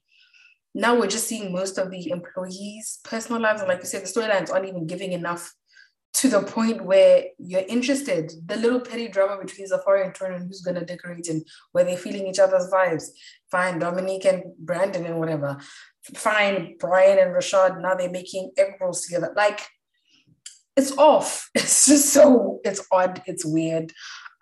[0.74, 3.60] now we're just seeing most of the employees personal lives.
[3.60, 5.54] And like you said the storylines aren't even giving enough
[6.12, 8.32] to the point where you're interested.
[8.46, 11.96] The little petty drama between Zafari and Turner and who's to decorate and where they're
[11.96, 13.04] feeling each other's vibes.
[13.48, 15.56] Fine Dominique and Brandon and whatever.
[16.16, 19.32] Fine Brian and Rashad now they're making egg rolls together.
[19.36, 19.60] Like
[20.80, 23.92] it's off it's just so it's odd it's weird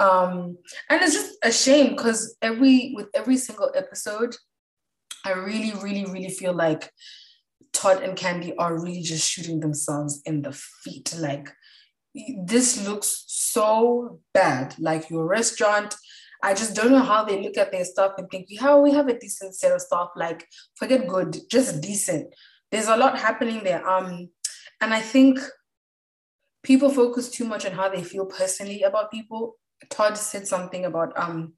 [0.00, 4.36] um, and it's just a shame because every with every single episode,
[5.24, 6.90] I really, really, really feel like
[7.72, 11.14] Todd and Kandi are really just shooting themselves in the feet.
[11.18, 11.50] Like
[12.44, 14.76] this looks so bad.
[14.78, 15.96] Like your restaurant,
[16.42, 19.08] I just don't know how they look at their stuff and think, how we have
[19.08, 20.10] a decent set of stuff.
[20.14, 20.46] Like
[20.76, 22.32] forget good, just decent.
[22.70, 23.86] There's a lot happening there.
[23.88, 24.28] Um,
[24.80, 25.40] and I think
[26.68, 29.56] people focus too much on how they feel personally about people
[29.90, 31.54] Todd said something about um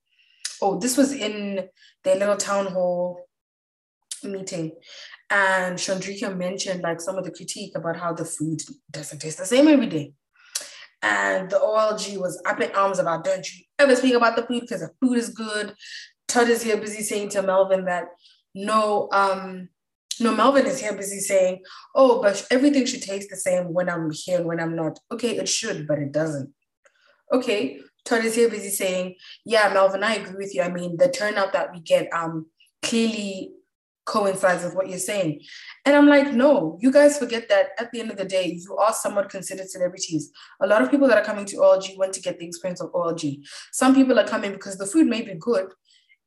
[0.63, 1.69] oh this was in
[2.05, 3.27] their little town hall
[4.23, 4.73] meeting
[5.31, 9.47] and Chandrika mentioned like some of the critique about how the food doesn't taste the
[9.47, 10.13] same every day.
[11.03, 14.63] And the OLG was up in arms about don't you ever speak about the food
[14.63, 15.75] because the food is good.
[16.29, 18.09] Todd is here busy saying to Melvin that
[18.55, 19.69] no, um,
[20.21, 21.63] no, Melvin is here busy saying,
[21.95, 24.99] oh, but everything should taste the same when I'm here and when I'm not.
[25.11, 26.53] Okay, it should, but it doesn't.
[27.33, 30.63] Okay, Todd is here busy saying, yeah, Melvin, I agree with you.
[30.63, 32.47] I mean, the turnout that we get um
[32.83, 33.53] clearly
[34.11, 35.41] coincides with what you're saying.
[35.85, 38.77] And I'm like, no, you guys forget that at the end of the day, you
[38.77, 40.33] are somewhat considered celebrities.
[40.61, 42.93] A lot of people that are coming to OLG want to get the experience of
[42.93, 43.45] OLG.
[43.73, 45.67] Some people are coming because the food may be good.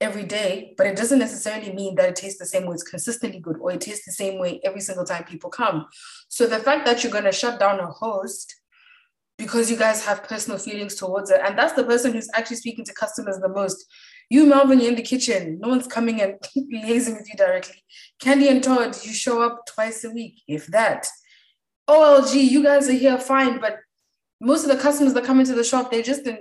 [0.04, 3.40] Every day, but it doesn't necessarily mean that it tastes the same way, it's consistently
[3.40, 5.86] good, or it tastes the same way every single time people come.
[6.28, 8.54] So the fact that you're going to shut down a host
[9.38, 12.84] because you guys have personal feelings towards it, and that's the person who's actually speaking
[12.84, 13.86] to customers the most.
[14.30, 15.58] You, Melvin, you're in the kitchen.
[15.62, 17.82] No one's coming and liaising with you directly.
[18.22, 21.08] Kandi and Todd, you show up twice a week, if that.
[21.90, 23.78] OLG, you guys are here fine, but
[24.42, 26.40] most of the customers that come into the shop, they're just in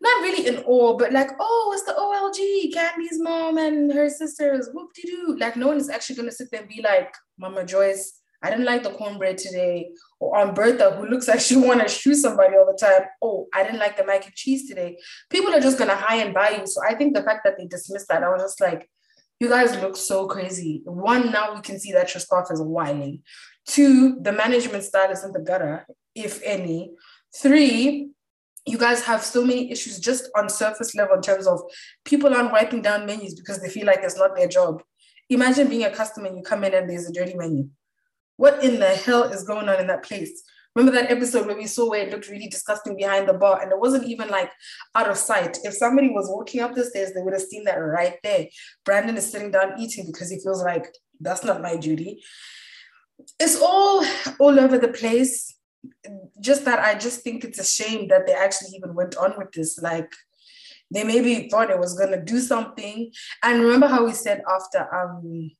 [0.00, 4.70] not really in awe, but like, oh, it's the OLG, Kandi's mom and her sisters,
[4.72, 5.36] whoop de doo.
[5.38, 8.64] Like, no one is actually gonna sit there and be like, Mama Joyce, I didn't
[8.64, 9.90] like the cornbread today.
[10.18, 13.08] Or Aunt Bertha, who looks like she wanna shoot somebody all the time.
[13.20, 14.96] Oh, I didn't like the mac and cheese today.
[15.28, 16.66] People are just gonna high and buy you.
[16.66, 18.88] So I think the fact that they dismissed that, I was just like,
[19.38, 20.82] you guys look so crazy.
[20.84, 23.22] One, now we can see that your staff is whining.
[23.66, 26.92] Two, the management style is in the gutter, if any.
[27.34, 28.10] Three,
[28.70, 31.60] you guys have so many issues just on surface level in terms of
[32.04, 34.82] people aren't wiping down menus because they feel like it's not their job.
[35.28, 37.68] Imagine being a customer and you come in and there's a dirty menu.
[38.36, 40.42] What in the hell is going on in that place?
[40.74, 43.72] Remember that episode where we saw where it looked really disgusting behind the bar and
[43.72, 44.50] it wasn't even like
[44.94, 45.58] out of sight.
[45.64, 48.46] If somebody was walking up the stairs, they would have seen that right there.
[48.84, 50.86] Brandon is sitting down eating because he feels like
[51.20, 52.22] that's not my duty.
[53.40, 54.04] It's all
[54.38, 55.54] all over the place
[56.40, 59.52] just that I just think it's a shame that they actually even went on with
[59.52, 59.78] this.
[59.78, 60.12] Like
[60.90, 63.12] they maybe thought it was gonna do something.
[63.42, 65.50] And remember how we said after um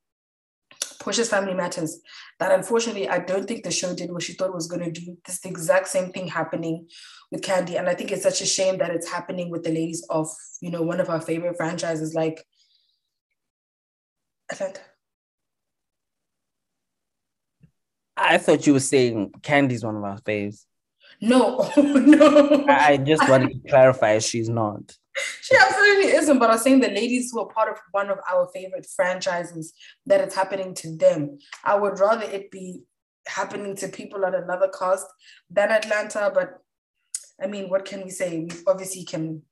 [1.01, 2.01] Porsha's Family Matters
[2.39, 5.17] that unfortunately I don't think the show did what she thought was gonna do.
[5.25, 6.89] This exact same thing happening
[7.31, 7.79] with Kandi.
[7.79, 10.29] And I think it's such a shame that it's happening with the ladies of,
[10.61, 12.45] you know, one of our favorite franchises like
[14.51, 14.81] Atlanta.
[18.21, 20.65] I thought you were saying Kandi's one of our faves.
[21.21, 22.67] No, no.
[22.69, 24.97] I just wanted to clarify she's not.
[25.43, 28.49] She absolutely isn't, but I'm saying the ladies who are part of one of our
[28.55, 29.73] favorite franchises
[30.07, 31.39] that it's happening to them.
[31.65, 32.83] I would rather it be
[33.27, 35.07] happening to people at another cost
[35.51, 36.59] than Atlanta, but
[37.43, 38.41] I mean, what can we say?
[38.41, 39.43] We obviously can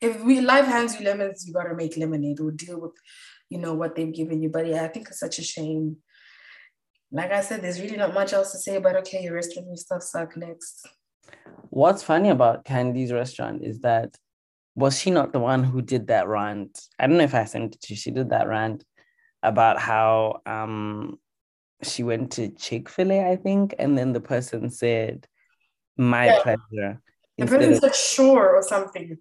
[0.00, 2.92] if we life hands you lemons, you gotta make lemonade or deal with,
[3.48, 4.48] you know, what they've given you.
[4.48, 5.98] But yeah, I think it's such a shame
[7.12, 10.02] like I said, there's really not much else to say about okay, your restaurant stuff
[10.02, 10.88] suck next.
[11.68, 14.16] What's funny about Kandi's restaurant is that
[14.74, 16.80] was she not the one who did that rant?
[16.98, 17.96] I don't know if I sent it to you.
[17.96, 18.84] She did that rant
[19.42, 21.18] about how um
[21.82, 25.26] she went to Chick-fil-A, I think, and then the person said,
[25.96, 26.42] My yeah.
[26.42, 27.02] pleasure.
[27.38, 29.18] The person said sure or something.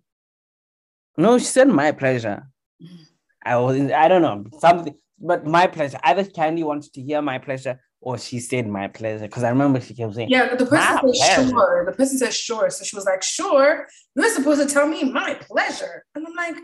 [1.18, 2.48] No, she said my pleasure.
[2.82, 3.06] Mm.
[3.44, 6.00] I was I don't know something but my pleasure.
[6.04, 9.26] Either Kandi wanted to hear my pleasure or she said my pleasure.
[9.26, 11.50] Because I remember she kept saying, Yeah, the person said pleasure.
[11.50, 11.86] sure.
[11.86, 12.70] The person said sure.
[12.70, 16.04] So she was like, Sure, you're supposed to tell me my pleasure.
[16.16, 16.56] And I'm like,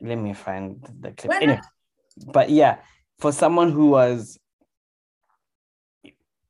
[0.00, 1.32] Let me find the clip.
[1.34, 1.60] Anyway,
[2.26, 2.78] but yeah,
[3.20, 4.38] for someone who was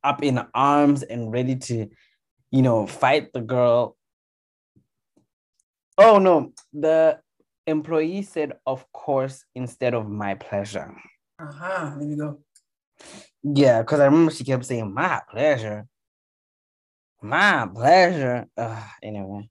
[0.02, 1.88] up in arms and ready to,
[2.50, 3.96] you know, fight the girl.
[5.98, 7.20] Oh no, the
[7.70, 10.94] employee said, of course, instead of my pleasure.
[11.38, 11.94] Uh-huh.
[11.98, 12.40] There you go.
[13.42, 15.86] Yeah, because I remember she kept saying my pleasure.
[17.22, 18.46] My pleasure.
[18.56, 19.48] Ugh, anyway.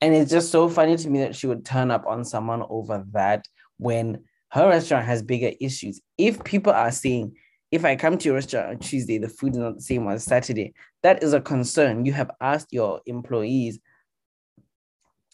[0.00, 3.04] And it's just so funny to me that she would turn up on someone over
[3.12, 3.46] that
[3.78, 6.00] when her restaurant has bigger issues.
[6.16, 7.36] If people are saying,
[7.72, 10.22] if I come to your restaurant on Tuesday, the food is not the same as
[10.22, 12.04] Saturday, that is a concern.
[12.04, 13.80] You have asked your employees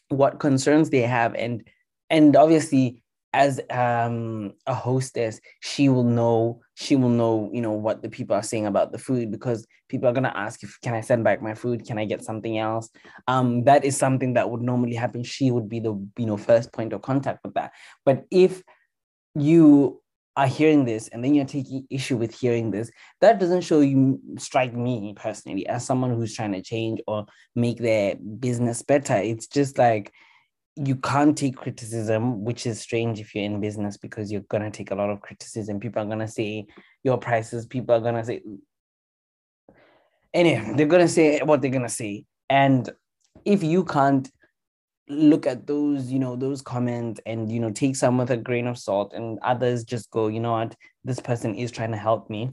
[0.08, 1.68] what concerns they have, and
[2.10, 8.02] and obviously as um, a hostess she will know she will know you know what
[8.02, 10.94] the people are saying about the food because people are going to ask if can
[10.94, 11.84] i send back my food?
[11.84, 12.88] Can i get something else?
[13.28, 15.22] Um, that is something that would normally happen.
[15.22, 17.72] She would be the you know first point of contact with that.
[18.04, 18.62] But if
[19.34, 20.00] you
[20.36, 24.18] are hearing this and then you're taking issue with hearing this that doesn't show you
[24.38, 29.16] strike me personally as someone who's trying to change or make their business better.
[29.16, 30.12] It's just like
[30.83, 34.91] you can't take criticism, which is strange if you're in business because you're gonna take
[34.91, 35.78] a lot of criticism.
[35.78, 36.66] People are gonna say
[37.05, 38.41] your prices, people are gonna say
[40.33, 42.24] anyway, they're gonna say what they're gonna say.
[42.49, 42.89] And
[43.45, 44.31] if you can't
[45.09, 48.66] look at those, you know, those comments and you know, take some with a grain
[48.66, 50.74] of salt, and others just go, you know what,
[51.05, 52.53] this person is trying to help me,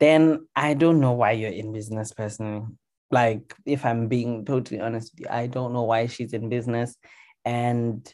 [0.00, 2.66] then I don't know why you're in business personally.
[3.10, 6.96] Like, if I'm being totally honest with you, I don't know why she's in business.
[7.44, 8.12] And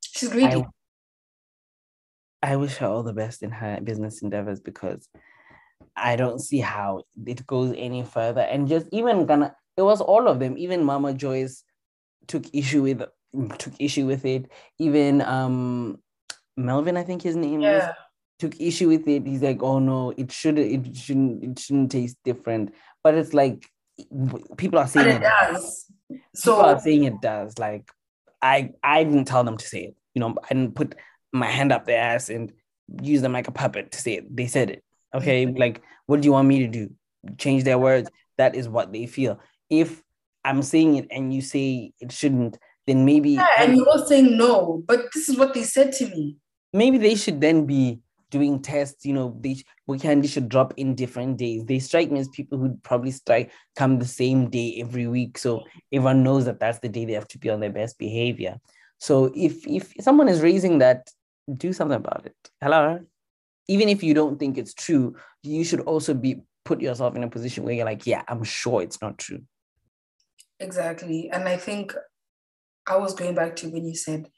[0.00, 0.64] she's greedy.
[2.42, 5.08] I, I wish her all the best in her business endeavors because
[5.96, 8.42] I don't see how it goes any further.
[8.42, 11.64] And just even gonna, it was all of them, even Mama Joyce
[12.26, 13.02] took issue with
[13.58, 14.50] took issue with it.
[14.78, 15.98] Even um
[16.56, 17.88] Melvin, I think his name Yeah.
[17.90, 17.94] is,
[18.38, 19.26] took issue with it.
[19.26, 22.74] He's like, oh no, it should it shouldn't it shouldn't taste different.
[23.06, 23.70] But it's like
[24.56, 25.86] people are saying it does.
[26.10, 27.56] people So are saying it does.
[27.56, 27.88] Like
[28.42, 29.96] I I didn't tell them to say it.
[30.14, 30.96] You know, I didn't put
[31.32, 32.50] my hand up their ass and
[33.00, 34.36] use them like a puppet to say it.
[34.36, 34.82] They said it.
[35.14, 35.46] Okay.
[35.46, 35.56] Mm-hmm.
[35.56, 36.90] Like, what do you want me to do?
[37.38, 38.10] Change their words.
[38.38, 39.38] That is what they feel.
[39.70, 40.02] If
[40.44, 44.82] I'm saying it and you say it shouldn't, then maybe yeah, and you're saying no,
[44.84, 46.38] but this is what they said to me.
[46.72, 48.00] maybe they should then be
[48.36, 49.04] doing tests.
[49.04, 51.64] You know, they we can they should drop in different days.
[51.64, 55.62] They strike me as people who probably strike come the same day every week, so
[55.92, 58.58] everyone knows that that's the day they have to be on their best behavior.
[58.98, 61.10] So if if someone is raising that,
[61.52, 62.36] do something about it.
[62.60, 63.00] Hello,
[63.68, 67.30] even if you don't think it's true, you should also be put yourself in a
[67.30, 69.42] position where you're like, yeah, I'm sure it's not true.
[70.58, 71.30] Exactly.
[71.32, 71.94] And I think
[72.86, 74.28] I was going back to when you said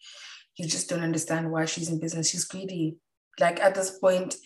[0.57, 2.31] you just don't understand why she's in business.
[2.31, 2.97] She's greedy.
[3.41, 4.37] Like at this point,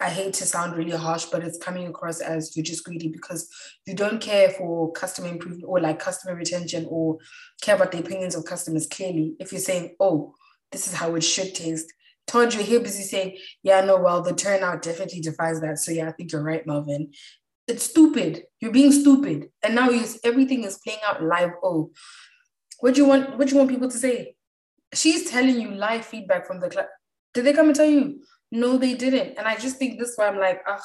[0.00, 3.48] I hate to sound really harsh, but it's coming across as you're just greedy because
[3.86, 7.18] you don't care for customer improvement or like customer retention or
[7.60, 9.34] care about the opinions of customers clearly.
[9.38, 10.34] If you're saying, oh,
[10.72, 11.92] this is how it should taste.
[12.26, 15.78] Todd, you're here busy saying, yeah, no, well, the turnout definitely defies that.
[15.78, 17.12] So yeah, I think you're right, Melvin.
[17.68, 18.44] It's stupid.
[18.60, 19.50] You're being stupid.
[19.62, 21.50] And now you everything is playing out live.
[21.62, 21.90] Oh,
[22.80, 23.36] what do you want?
[23.36, 24.34] What do you want people to say?
[24.94, 26.86] She's telling you live feedback from the class.
[27.34, 28.20] Did they come and tell you?
[28.52, 29.38] No, they didn't.
[29.38, 30.80] And I just think this why I'm like, ugh,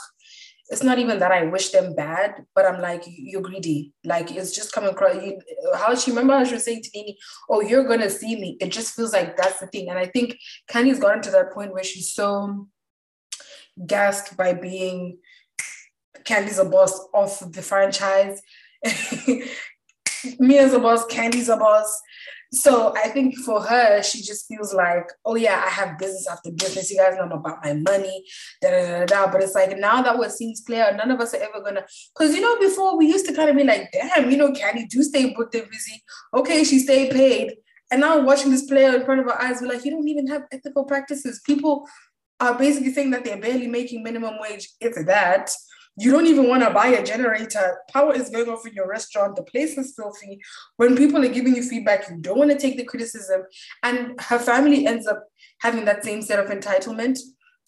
[0.69, 3.93] it's not even that I wish them bad, but I'm like, you're greedy.
[4.03, 5.15] Like it's just coming across.
[5.15, 5.39] You,
[5.75, 7.15] how she remember how she was saying to NeNe,
[7.49, 9.89] "Oh, you're gonna see me." It just feels like that's the thing.
[9.89, 10.35] And I think
[10.69, 12.67] Kandi's gotten to that point where she's so
[13.85, 15.19] gassed by being
[16.23, 18.41] Kandi's a boss of the franchise.
[20.39, 22.01] Me as a boss, Kandi's a boss.
[22.55, 26.51] So I think for her, she just feels like, oh yeah, I have business after
[26.51, 26.89] business.
[26.89, 28.25] You guys know I'm about my money,
[28.61, 29.31] da da da da.
[29.31, 31.85] But it's like now that we're seeing this none of us are ever gonna.
[32.17, 34.87] Because you know, before we used to kind of be like, damn, you know, Kandi
[34.87, 36.01] do stay booked and busy.
[36.33, 37.57] Okay, she stay paid.
[37.91, 40.07] And now watching this play out in front of our eyes, we're like, you don't
[40.07, 41.41] even have ethical practices.
[41.45, 41.87] People
[42.39, 44.69] are basically saying that they're barely making minimum wage.
[44.79, 45.51] It's that.
[45.97, 47.77] You don't even want to buy a generator.
[47.91, 49.35] Power is going off in your restaurant.
[49.35, 50.41] The place is filthy.
[50.75, 53.43] When people are giving you feedback, you don't want to take the criticism.
[53.81, 55.23] And her family ends up
[55.61, 57.19] having that same set of entitlement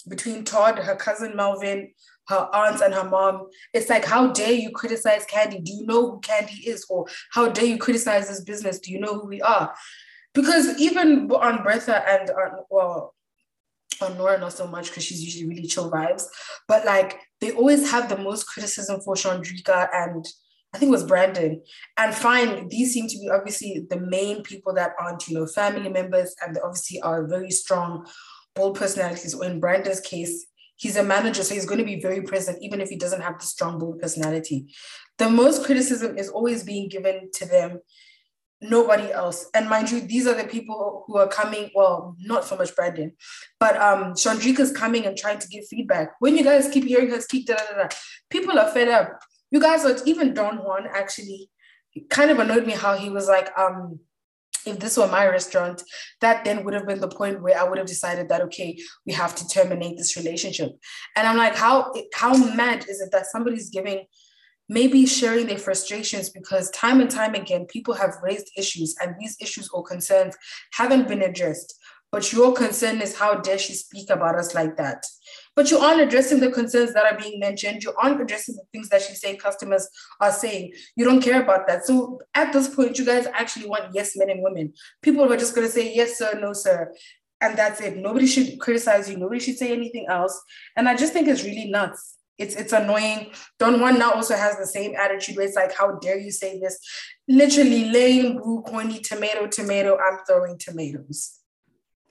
[0.10, 1.92] between Todd, her cousin Melvin,
[2.28, 3.48] her aunts, and her mom.
[3.74, 5.64] It's like, how dare you criticize Kandi?
[5.64, 6.86] Do you know who Kandi is?
[6.90, 8.80] Or how dare you criticize this business?
[8.80, 9.74] Do you know who we are?
[10.34, 12.30] Because even Aunt Bertha and
[12.70, 13.16] well,
[14.02, 16.24] Aunt Nora, not so much because she's usually really chill vibes,
[16.68, 20.26] but like they always have the most criticism for Chandrika and
[20.74, 21.62] I think it was Brandon.
[21.98, 25.90] And fine, these seem to be obviously the main people that aren't, you know, family
[25.90, 28.06] members and they obviously are very strong,
[28.54, 29.34] bold personalities.
[29.34, 32.82] Or in Brandon's case, he's a manager, so he's going to be very present, even
[32.82, 34.68] if he doesn't have the strong, bold personality.
[35.18, 37.80] The most criticism is always being given to them
[38.62, 39.50] nobody else.
[39.54, 43.12] And mind you, these are the people who are coming, well, not so much Brandon,
[43.60, 46.14] but um Chandrika's coming and trying to give feedback.
[46.20, 47.90] When you guys keep hearing her da, da, da, da,
[48.30, 49.20] people are fed up.
[49.52, 51.50] You guys are even Don Juan actually
[52.10, 54.00] kind of annoyed me how he was like, um,
[54.66, 55.82] if this were my restaurant,
[56.22, 59.14] that then would have been the point where I would have decided that okay, we
[59.14, 60.72] have to terminate this relationship.
[61.16, 64.06] And I'm like, how how mad is it that somebody's giving
[64.70, 69.38] maybe sharing their frustrations because time and time again people have raised issues and these
[69.42, 70.36] issues or concerns
[70.74, 71.74] haven't been addressed.
[72.10, 75.04] But your concern is how dare she speak about us like that?
[75.58, 77.84] But you aren't addressing the concerns that are being mentioned.
[77.84, 79.90] You aren't addressing the things that she's saying customers
[80.22, 80.72] are saying.
[80.96, 81.86] You don't care about that.
[81.86, 84.74] So at this point you guys actually want yes men and women.
[85.02, 86.94] People are just going to say yes sir no sir
[87.42, 87.98] and that's it.
[87.98, 89.18] Nobody should criticize you.
[89.18, 90.42] Nobody should say anything else.
[90.78, 93.32] And i just think it's really nuts it's it's annoying.
[93.60, 96.60] Don Juan now also has the same attitude where it's like, how dare you say
[96.60, 96.80] this?
[97.28, 101.40] Literally lame, blue, corny, tomato, tomato, I'm throwing tomatoes.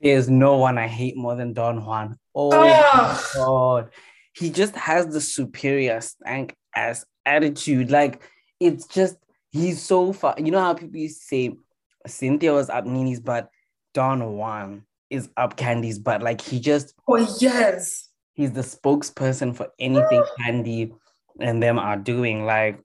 [0.01, 2.17] There's no one I hate more than Don Juan.
[2.35, 3.89] Oh my god.
[4.35, 7.89] He just has the superior stank ass attitude.
[7.89, 8.21] Like
[8.59, 9.17] it's just
[9.51, 10.35] he's so far.
[10.37, 11.57] You know how people used to say
[12.05, 13.49] Cynthia was up NeNe's but
[13.93, 16.21] Don Juan is up Kandi's butt.
[16.21, 18.06] Like he just Oh yes.
[18.37, 20.91] He's the spokesperson for anything Kandi
[21.39, 22.45] and them are doing.
[22.45, 22.79] Like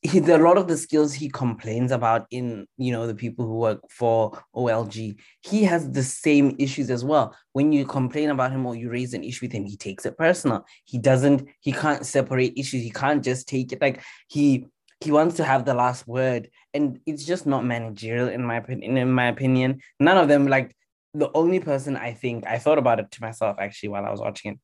[0.00, 3.54] he, a lot of the skills he complains about in you know the people who
[3.54, 7.36] work for OLG, he has the same issues as well.
[7.52, 10.16] When you complain about him or you raise an issue with him, he takes it
[10.16, 10.64] personal.
[10.84, 11.46] He doesn't.
[11.60, 12.82] He can't separate issues.
[12.82, 14.66] He can't just take it like he
[15.00, 18.96] he wants to have the last word, and it's just not managerial in my opinion.
[18.96, 20.74] In my opinion, none of them like
[21.14, 24.20] the only person I think I thought about it to myself actually while I was
[24.20, 24.58] watching it.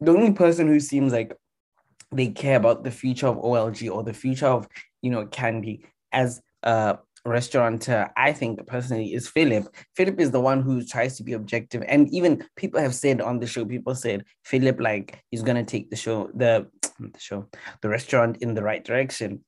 [0.00, 1.34] The only person who seems like
[2.12, 4.68] they care about the future of OLG or the future of
[5.02, 9.74] you know Kandi as a restaurateur, I think personally is Philip.
[9.96, 13.40] Philip is the one who tries to be objective, and even people have said on
[13.40, 16.68] the show, people said Philip like he's gonna take the show, the
[17.00, 17.48] the show,
[17.80, 19.42] the restaurant in the right direction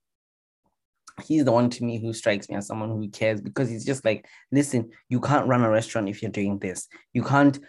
[1.25, 4.05] he's the one to me who strikes me as someone who cares because he's just
[4.05, 6.87] like, listen, you can't run a restaurant if you're doing this.
[7.13, 7.59] You can't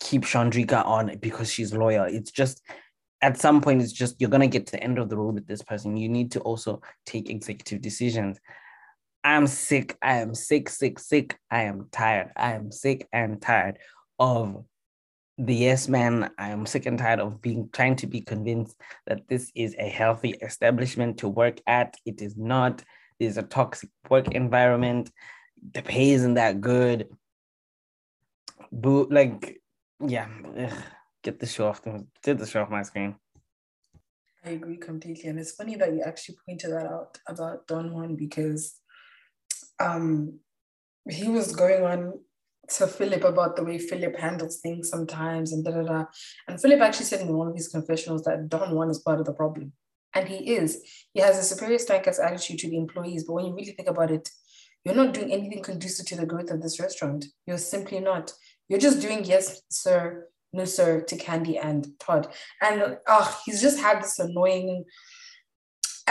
[0.00, 2.04] keep Chandrika on because she's loyal.
[2.04, 2.62] It's just
[3.22, 5.46] at some point, it's just you're gonna get to the end of the road with
[5.46, 5.96] this person.
[5.96, 8.38] You need to also take executive decisions.
[9.22, 9.96] I'm sick.
[10.02, 11.38] I am sick, sick, sick.
[11.50, 12.30] I am tired.
[12.36, 13.78] I am sick and tired
[14.18, 14.64] of
[15.40, 16.30] the yes man.
[16.38, 18.76] I am sick and tired of being trying to be convinced
[19.06, 21.96] that this is a healthy establishment to work at.
[22.04, 22.82] It is not.
[23.18, 25.10] There's a toxic work environment.
[25.72, 27.08] The pay isn't that good.
[28.70, 29.60] Boo, like,
[30.06, 30.28] yeah,
[30.58, 30.72] ugh,
[31.22, 31.82] get the show off.
[31.82, 33.16] The, get the show off my screen.
[34.44, 38.16] I agree completely, and it's funny that you actually pointed that out about Don Juan
[38.16, 38.80] because,
[39.78, 40.38] um,
[41.08, 42.20] he was going on
[42.70, 46.04] to Philip about the way Philip handles things sometimes and da da da.
[46.48, 49.26] And Philip actually said in one of his confessionals that Don Juan is part of
[49.26, 49.72] the problem.
[50.14, 50.82] And he is.
[51.12, 53.24] He has a superior status attitude to the employees.
[53.24, 54.28] But when you really think about it,
[54.84, 57.26] you're not doing anything conducive to the growth of this restaurant.
[57.46, 58.32] You're simply not.
[58.68, 62.28] You're just doing yes, sir, no, sir, to Kandi and Todd.
[62.62, 64.84] And oh, he's just had this annoying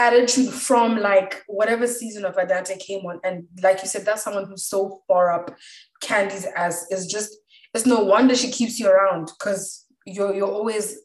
[0.00, 3.20] attitude from like whatever season of Adante came on.
[3.22, 5.54] And like you said, that's someone who's so far up
[6.02, 6.86] Kandi's ass.
[6.90, 7.36] It's just
[7.74, 10.96] it's no wonder she keeps you around because you're you're always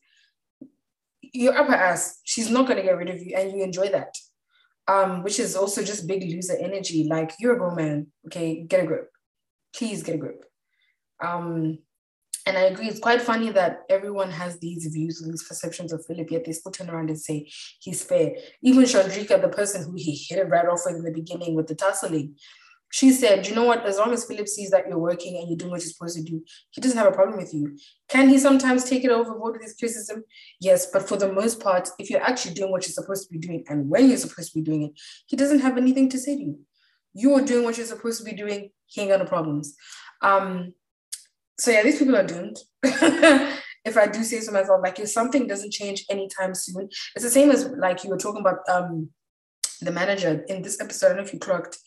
[1.21, 2.21] you're up her ass.
[2.23, 4.15] She's not gonna get rid of you, and you enjoy that.
[4.87, 7.07] Um, which is also just big loser energy.
[7.09, 9.09] Like you're a grown man, okay, get a grip.
[9.75, 10.45] Please get a grip.
[11.23, 11.79] Um,
[12.45, 16.29] and I agree, it's quite funny that everyone has these views these perceptions of Philip,
[16.29, 18.35] yet they still turn around and say he's fair.
[18.61, 21.67] Even Chandrika, the person who he hit it right off with in the beginning with
[21.67, 22.35] the tussling,
[22.91, 25.57] she said, you know what, as long as Philip sees that you're working and you're
[25.57, 27.77] doing what you're supposed to do, he doesn't have a problem with you.
[28.07, 30.23] Can he sometimes take it overboard with his criticism?
[30.61, 33.39] Yes, but for the most part, if you're actually doing what you're supposed to be
[33.39, 34.91] doing and when you're supposed to be doing it,
[35.25, 36.59] he doesn't have anything to say to you.
[37.13, 39.75] You're doing what you're supposed to be doing, he ain't got no problems.
[40.21, 40.73] Um,
[41.57, 42.57] so yeah, these people are doomed.
[42.83, 47.29] if I do say so myself, like if something doesn't change anytime soon, it's the
[47.29, 49.09] same as like you were talking about um
[49.81, 51.07] the manager in this episode.
[51.07, 51.77] I don't know if you clocked.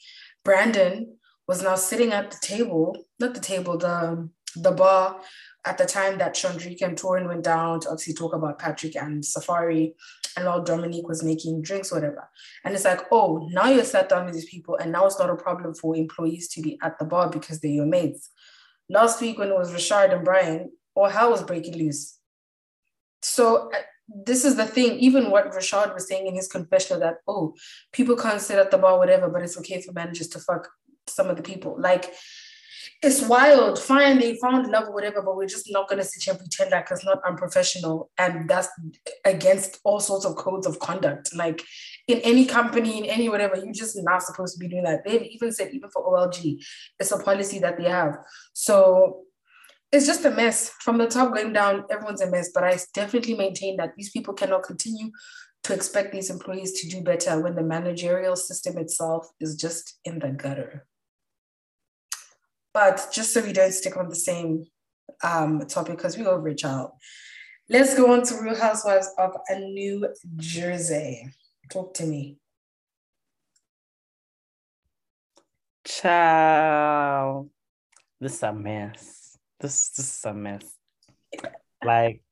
[0.45, 1.17] Brandon
[1.47, 5.21] was now sitting at the table, not the table, the the bar
[5.67, 9.23] at the time that Chandrika and Torin went down to obviously talk about Patrick and
[9.23, 9.95] Safari,
[10.37, 12.29] and while Dominique was making drinks, whatever.
[12.65, 15.31] And it's like, oh, now you're sat down with these people, and now it's not
[15.31, 18.31] a problem for employees to be at the bar because they're your mates
[18.89, 22.19] last week when it was Rashard and Brian, all hell was breaking loose.
[23.23, 23.79] So uh,
[24.09, 27.55] this is the thing, even what Rashard was saying in his confessional that, oh,
[27.93, 30.69] people can't sit at the bar, whatever, but it's okay for managers to fuck
[31.07, 31.77] some of the people.
[31.79, 32.13] Like,
[33.01, 33.79] it's wild.
[33.79, 36.41] Fine, they found love or whatever, but we're just not going to sit here and
[36.41, 38.11] pretend like it's not unprofessional.
[38.19, 38.69] And that's
[39.25, 41.35] against all sorts of codes of conduct.
[41.35, 41.63] Like
[42.09, 45.05] in any company, in any whatever, you're just not supposed to be doing that.
[45.05, 46.61] They've even said, even for OLG,
[46.99, 48.17] it's a policy that they have.
[48.53, 49.23] So
[49.93, 50.71] it's just a mess.
[50.81, 52.51] From the top going down, everyone's a mess.
[52.53, 55.13] But I definitely maintain that these people cannot continue
[55.63, 60.19] to expect these employees to do better when the managerial system itself is just in
[60.19, 60.85] the gutter.
[62.79, 64.65] But just so we don't stick on the same
[65.25, 66.93] um, topic, because we're over it, child.
[67.69, 70.07] Let's go on to Real Housewives of a New
[70.37, 71.29] Jersey.
[71.73, 72.39] Talk to me.
[75.85, 77.49] Ciao.
[78.21, 79.37] This is a mess.
[79.59, 80.63] This this is a mess.
[81.85, 82.23] Like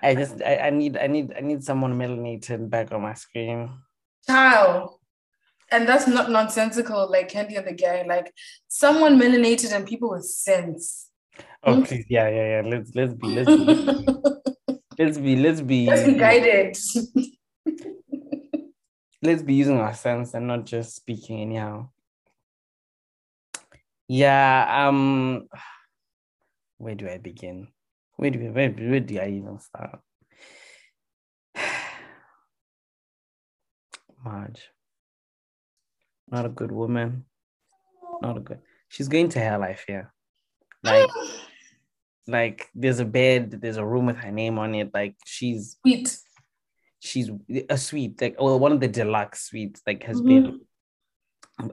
[0.00, 3.68] I just I, I need I need I need someone melanated back on my screen.
[4.24, 4.97] Ciao
[5.70, 8.06] and that's not nonsensical like Kandi and the gang.
[8.08, 8.32] Like
[8.68, 11.10] someone melanated and people with sense.
[11.62, 11.82] Oh mm-hmm.
[11.82, 12.68] please, yeah, yeah, yeah.
[12.68, 13.66] Let's let's be let's be
[14.98, 16.76] let's be let's be let's be guided.
[19.22, 21.88] let's be using our sense and not just speaking anyhow.
[24.06, 25.48] Yeah, um
[26.78, 27.68] where do I begin?
[28.16, 30.00] Where do where, where do I even start?
[34.24, 34.70] Marge
[36.30, 37.24] not a good woman.
[38.22, 38.60] Not a good.
[38.88, 40.04] She's going to her life, yeah.
[40.82, 41.08] Like,
[42.26, 44.90] like there's a bed, there's a room with her name on it.
[44.92, 46.18] Like she's sweet.
[47.00, 47.30] she's
[47.70, 50.26] a suite, like well, one of the deluxe suites, like has Mhm.
[50.26, 50.60] been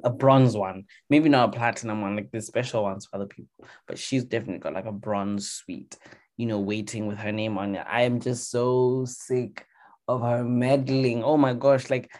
[0.03, 3.68] a bronze one, maybe not a platinum one, like the special ones for other people,
[3.88, 5.97] but she's definitely got like a bronze suite,
[6.38, 7.86] you know, waiting with her name on it.
[7.88, 9.66] I am just so sick
[10.08, 11.24] of her meddling.
[11.24, 12.12] Oh my gosh, like,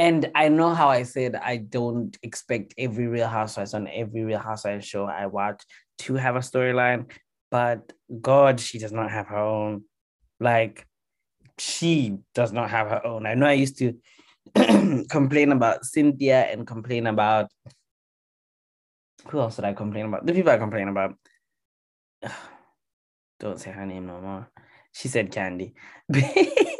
[0.00, 4.38] and I know how I said I don't expect every Real Housewives on every Real
[4.38, 5.62] Housewives show I watch
[5.98, 7.12] to have a storyline,
[7.50, 7.92] but
[8.22, 9.84] God, she does not have her own.
[10.40, 10.86] Like,
[11.58, 13.26] she does not have her own.
[13.26, 13.92] I know I used to
[15.10, 17.50] complain about Cynthia and complain about
[19.28, 20.24] who else did I complain about?
[20.24, 21.14] The people I complain about.
[23.38, 24.48] Don't say her name no more.
[24.92, 25.74] She said Kandi.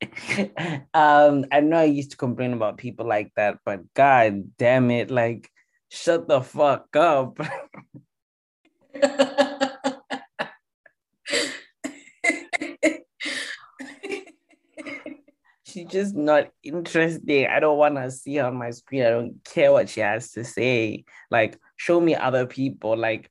[0.94, 5.10] um, I know I used to complain about people like that, but god damn it,
[5.10, 5.50] like
[5.90, 7.38] shut the fuck up.
[15.64, 17.46] She's just not interesting.
[17.48, 19.02] I don't want to see her on my screen.
[19.02, 21.04] I don't care what she has to say.
[21.32, 22.96] Like, show me other people.
[22.96, 23.28] Like,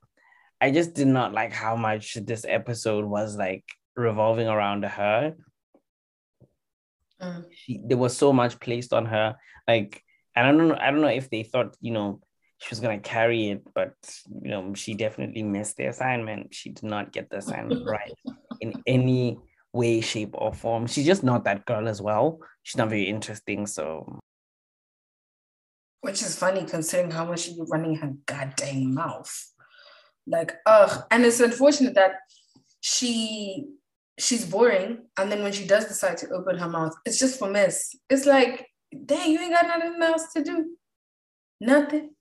[0.59, 3.63] I just did not like how much this episode was like
[3.95, 5.35] revolving around her.
[7.23, 7.45] Mm.
[7.53, 9.35] She, there was so much placed on her.
[9.67, 10.03] Like,
[10.35, 10.77] and I don't know.
[10.79, 12.19] I don't know if they thought, you know,
[12.57, 13.93] she was gonna carry it, but
[14.41, 16.53] you know, she definitely missed the assignment.
[16.53, 18.13] She did not get the assignment right
[18.61, 19.37] in any
[19.73, 20.87] way, shape, or form.
[20.87, 22.39] She's just not that girl as well.
[22.63, 23.67] She's not very interesting.
[23.67, 24.19] So
[26.01, 29.31] Which is funny considering how much she be running her goddamn mouth.
[30.25, 31.05] Like, ugh.
[31.11, 32.13] And it's unfortunate that
[32.81, 33.65] she
[34.23, 34.99] she's boring.
[35.17, 37.95] And then when she does decide to open her mouth, it's just for mess.
[38.09, 38.67] It's like,
[39.05, 40.77] dang, you ain't got nothing else to do.
[41.59, 42.11] Nothing.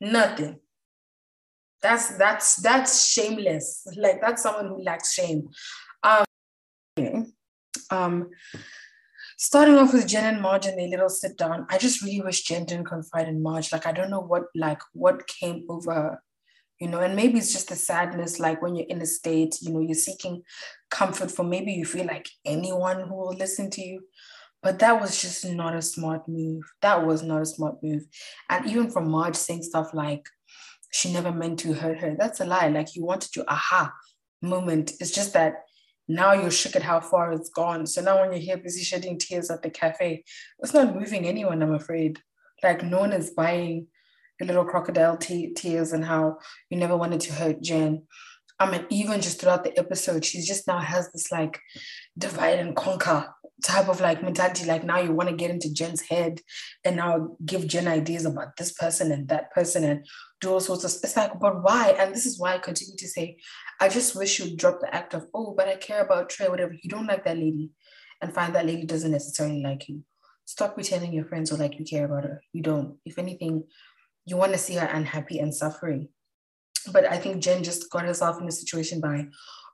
[0.00, 0.60] Nothing.
[1.82, 3.86] That's that's that's shameless.
[3.96, 5.50] Like that's someone who lacks shame.
[6.02, 6.24] Um,
[7.90, 8.30] um
[9.36, 12.44] starting off with Jen and Marge and their little sit down, I just really wish
[12.44, 13.70] Jen didn't confide in Marge.
[13.70, 16.22] Like I don't know what like what came over her,
[16.80, 19.72] you know, and maybe it's just the sadness, like when you're in a state, you
[19.72, 20.42] know, you're seeking
[20.90, 24.02] comfort for maybe you feel like anyone who will listen to you.
[24.62, 26.62] But that was just not a smart move.
[26.80, 28.04] That was not a smart move.
[28.48, 30.26] And even from Marge saying stuff like
[30.90, 32.68] she never meant to hurt her, that's a lie.
[32.68, 33.92] Like you wanted your aha
[34.40, 34.92] moment.
[35.00, 35.64] It's just that
[36.08, 37.86] now you're shook at how far it's gone.
[37.86, 40.24] So now when you're here busy shedding tears at the cafe,
[40.58, 42.20] it's not moving anyone, I'm afraid.
[42.62, 43.88] Like no one is buying
[44.40, 46.38] your little crocodile te- tears and how
[46.70, 48.02] you never wanted to hurt Jen.
[48.58, 51.60] I mean, even just throughout the episode, she just now has this like
[52.16, 53.26] divide and conquer
[53.62, 54.64] type of like mentality.
[54.64, 56.40] Like now you want to get into Jen's head
[56.84, 60.06] and now give Jen ideas about this person and that person and
[60.40, 61.96] do all sorts of it's like, but why?
[61.98, 63.38] And this is why I continue to say,
[63.80, 66.74] I just wish you'd drop the act of, oh, but I care about Trey, whatever.
[66.80, 67.70] You don't like that lady
[68.20, 70.02] and find that lady doesn't necessarily like you.
[70.44, 72.42] Stop pretending you're friends or like you care about her.
[72.52, 72.98] You don't.
[73.04, 73.64] If anything,
[74.26, 76.08] you want to see her unhappy and suffering.
[76.92, 79.26] But I think Jen just got herself in a situation by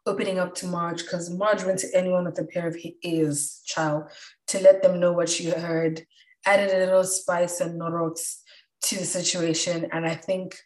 [0.06, 4.04] opening up to Marge because Marge went to anyone with a pair of ears, child,
[4.48, 6.02] to let them know what she heard,
[6.46, 8.36] added a little spice and norox
[8.82, 9.88] to the situation.
[9.92, 10.56] And I think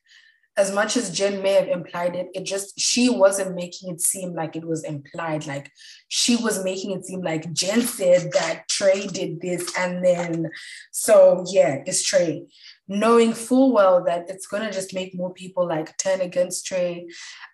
[0.56, 4.34] as much as Jen may have implied it, it just, she wasn't making it seem
[4.34, 5.46] like it was implied.
[5.46, 5.70] Like
[6.08, 9.76] she was making it seem like Jen said that Trey did this.
[9.76, 10.50] And then,
[10.92, 12.44] so yeah, it's Trey.
[12.86, 17.06] Knowing full well that it's going to just make more people like turn against Trey.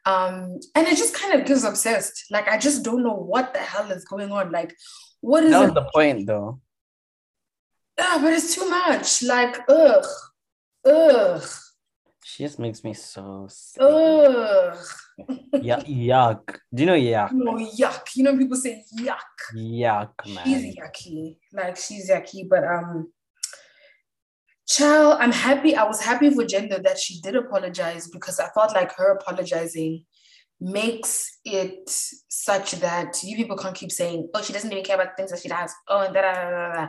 [0.05, 2.27] Um, and it just kind of gives obsessed.
[2.31, 4.51] Like, I just don't know what the hell is going on.
[4.51, 4.77] Like,
[5.21, 5.75] what is that was it?
[5.75, 6.61] the point, though.
[7.99, 9.23] Yeah, but it's too much.
[9.23, 10.07] Like, ugh,
[10.85, 11.43] ugh,
[12.33, 13.83] She just makes me so sick.
[13.83, 14.79] ugh.
[15.55, 16.59] Yuck, yuck.
[16.73, 17.33] Do you know yuck?
[17.33, 18.07] No, yuck.
[18.15, 19.19] You know, people say yuck.
[19.55, 20.45] Yuck, man.
[20.45, 21.37] She's yucky.
[21.53, 22.49] Like she's yucky.
[22.49, 23.13] But um
[24.69, 25.75] child, I'm happy.
[25.75, 30.05] I was happy for Gender that she did apologize because I felt like her apologizing
[30.61, 35.17] makes it such that you people can't keep saying, oh, she doesn't even care about
[35.17, 35.73] things that she does.
[35.89, 36.89] Oh, and da da da da.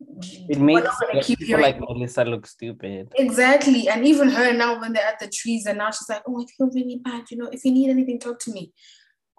[0.00, 3.12] It makes not gonna like, keep people like Melissa look stupid.
[3.16, 3.88] Exactly.
[3.88, 6.46] And even her now when they're at the trees and now she's like, oh, I
[6.56, 7.24] feel really bad.
[7.30, 8.72] You know, if you need anything, talk to me.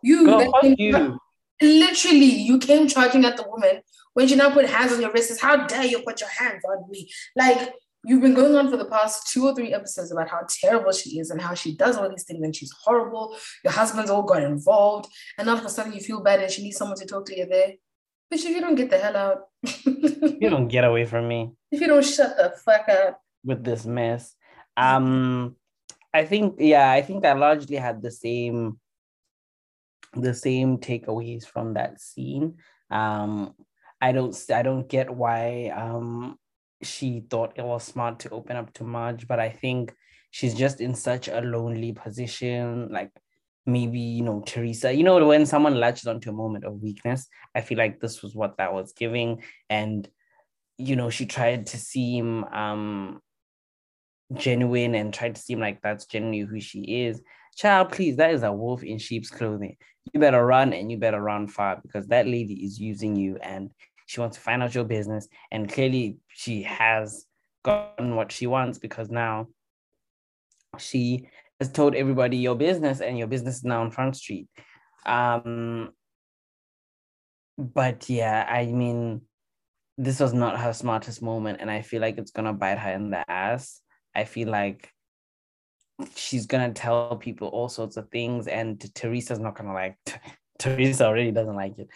[0.03, 1.19] You, Girl, came- you.
[1.61, 3.81] literally, you came charging at the woman
[4.13, 5.41] when she now put hands on your wrists.
[5.41, 7.09] How dare you put your hands on me?
[7.35, 10.91] Like, you've been going on for the past two or three episodes about how terrible
[10.91, 13.35] she is and how she does all these things and she's horrible.
[13.63, 15.09] Your husband's all got involved.
[15.37, 17.37] And all of a sudden you feel bad and she needs someone to talk to
[17.37, 17.73] you there.
[18.29, 19.39] But if you don't get the hell out,
[19.85, 21.51] You don't get away from me.
[21.71, 24.35] if you don't shut the fuck up, with this mess.
[24.77, 25.55] Um,
[26.13, 28.79] I think yeah, I think I largely had the same
[30.13, 32.57] the same takeaways from that scene.
[32.89, 33.53] Um,
[34.01, 36.37] I don't I don't get why um
[36.81, 39.93] she thought it was smart to open up to Marge, but I think
[40.31, 42.89] she's just in such a lonely position.
[42.91, 43.11] Like
[43.65, 47.61] maybe, you know, Teresa, you know, when someone latches onto a moment of weakness, I
[47.61, 49.43] feel like this was what that was giving.
[49.69, 50.07] And,
[50.77, 53.21] you know, she tried to seem um
[54.33, 57.21] genuine and tried to seem like that's genuinely who she is.
[57.55, 59.75] Child, please, that is a wolf in sheep's clothing.
[60.13, 63.69] You better run and you better run far because that lady is using you and
[64.05, 65.27] she wants to find out your business.
[65.51, 67.25] And clearly she has
[67.63, 69.47] gotten what she wants because now
[70.77, 71.27] she
[71.59, 74.47] has told everybody your business and your business is now on Front Street.
[75.05, 75.89] Um,
[77.57, 79.21] but yeah, I mean,
[79.97, 83.09] this was not her smartest moment, and I feel like it's gonna bite her in
[83.09, 83.81] the ass.
[84.15, 84.89] I feel like
[86.15, 89.97] she's gonna tell people all sorts of things, and Teresa's not gonna like.
[90.59, 91.87] Teresa already doesn't like it.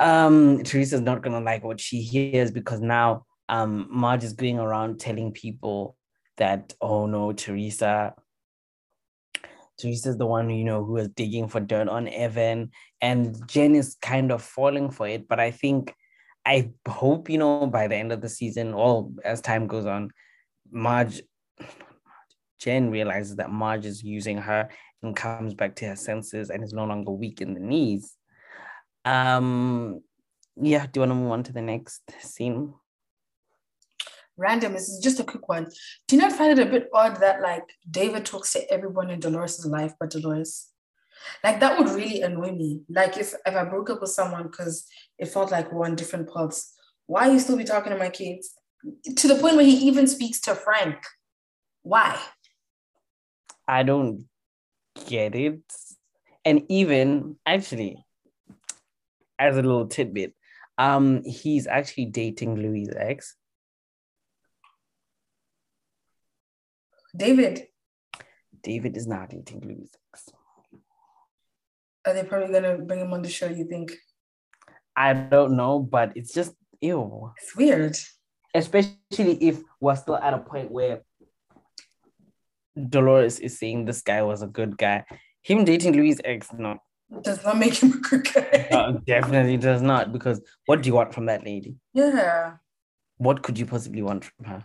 [0.00, 5.00] Um, Teresa's not gonna like what she hears because now um Marge is going around
[5.00, 5.96] telling people
[6.36, 8.14] that oh no, Teresa
[9.80, 12.70] Teresa's the one, you know, who is digging for dirt on Evan,
[13.00, 15.28] and Jen is kind of falling for it.
[15.28, 15.94] But I think,
[16.44, 20.10] I hope, you know, by the end of the season, or as time goes on,
[20.70, 21.22] Marge,
[22.58, 24.68] Jen realizes that Marge is using her
[25.02, 28.14] and comes back to her senses and is no longer weak in the knees.
[29.04, 30.00] Um,
[30.56, 32.74] yeah, do you want to move on to the next scene?
[34.40, 34.72] Random.
[34.72, 35.68] This is just a quick one.
[36.08, 39.20] Do you not find it a bit odd that like David talks to everyone in
[39.20, 40.68] Dolores' life but Dolores?
[41.44, 42.80] Like that would really annoy me.
[42.88, 44.86] Like if, if I broke up with someone because
[45.18, 46.74] it felt like we're on different paths,
[47.06, 48.54] why you still be talking to my kids?
[49.16, 50.96] To the point where he even speaks to Frank.
[51.82, 52.18] Why?
[53.68, 54.24] I don't
[55.06, 55.60] get it.
[56.44, 58.02] And even actually,
[59.38, 60.34] as a little tidbit,
[60.78, 63.36] um, he's actually dating Louis' ex.
[67.16, 67.66] David.
[68.62, 69.90] David is not dating Louis.
[70.12, 70.28] X.
[72.06, 73.46] Are they probably gonna bring him on the show?
[73.46, 73.92] You think?
[74.96, 77.32] I don't know, but it's just ew.
[77.36, 77.96] It's weird.
[78.54, 81.02] Especially if we're still at a point where
[82.88, 85.04] Dolores is saying this guy was a good guy.
[85.42, 86.78] Him dating Louis' ex, no.
[87.22, 88.68] Does not make him a good guy.
[88.70, 90.12] no, definitely does not.
[90.12, 91.76] Because what do you want from that lady?
[91.92, 92.54] Yeah.
[93.18, 94.64] What could you possibly want from her?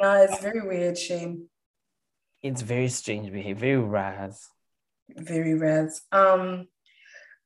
[0.00, 1.48] No, it's very weird, Shane.
[2.42, 4.46] It's very strange behavior, very Raz.
[5.16, 6.02] Very Raz.
[6.12, 6.68] Um,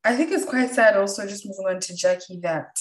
[0.04, 2.76] I think it's quite sad also just moving on to Jackie that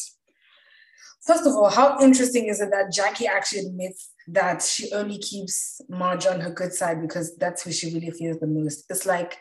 [1.25, 5.81] first of all, how interesting is it that Jackie actually admits that she only keeps
[5.89, 8.85] Marge on her good side because that's who she really feels the most.
[8.89, 9.37] It's like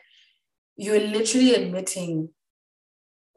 [0.77, 2.31] you're literally admitting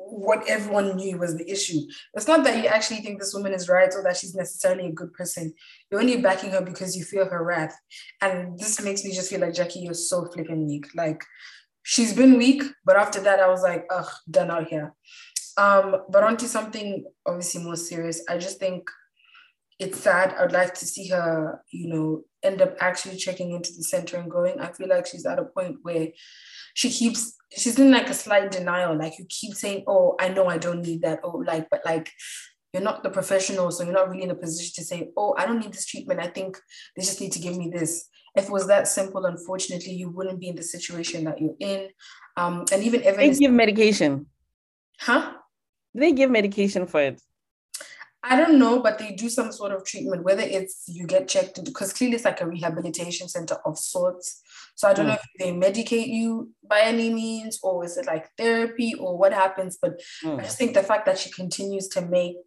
[0.05, 1.79] what everyone knew was the issue.
[2.13, 4.91] It's not that you actually think this woman is right or that she's necessarily a
[4.91, 5.53] good person.
[5.89, 7.75] You're only backing her because you feel her wrath.
[8.21, 10.87] And this makes me just feel like Jackie, you're so flipping weak.
[10.95, 11.23] Like
[11.83, 14.93] she's been weak, but after that, I was like, ugh, done out here.
[15.57, 18.23] Um, but onto something obviously more serious.
[18.27, 18.89] I just think
[19.79, 20.35] it's sad.
[20.39, 24.29] I'd like to see her, you know, end up actually checking into the center and
[24.29, 24.59] going.
[24.59, 26.09] I feel like she's at a point where
[26.73, 28.97] she keeps she's in like a slight denial.
[28.97, 32.11] Like you keep saying, "Oh, I know I don't need that." Oh, like, but like
[32.73, 35.45] you're not the professional, so you're not really in a position to say, "Oh, I
[35.45, 36.19] don't need this treatment.
[36.19, 36.57] I think
[36.95, 40.39] they just need to give me this." If it was that simple, unfortunately, you wouldn't
[40.39, 41.89] be in the situation that you're in.
[42.35, 44.25] Um, and even if they give medication,
[44.99, 45.33] huh?
[45.93, 47.21] They give medication for it.
[48.25, 51.63] I don't know, but they do some sort of treatment, whether it's you get checked
[51.65, 54.41] because clearly it's like a rehabilitation center of sorts.
[54.75, 55.09] So I don't mm.
[55.09, 59.33] know if they medicate you by any means, or is it like therapy, or what
[59.33, 59.77] happens.
[59.81, 60.39] But mm.
[60.39, 62.37] I just think the fact that she continues to make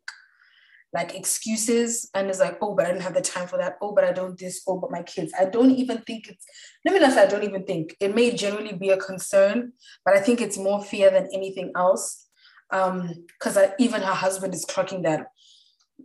[0.94, 3.76] like excuses and is like, oh, but I don't have the time for that.
[3.82, 4.62] Oh, but I don't this.
[4.66, 5.34] Oh, but my kids.
[5.38, 6.46] I don't even think it's.
[6.86, 9.72] Let me not say I don't even think it may generally be a concern,
[10.06, 12.22] but I think it's more fear than anything else.
[12.70, 15.26] Um, because even her husband is clocking that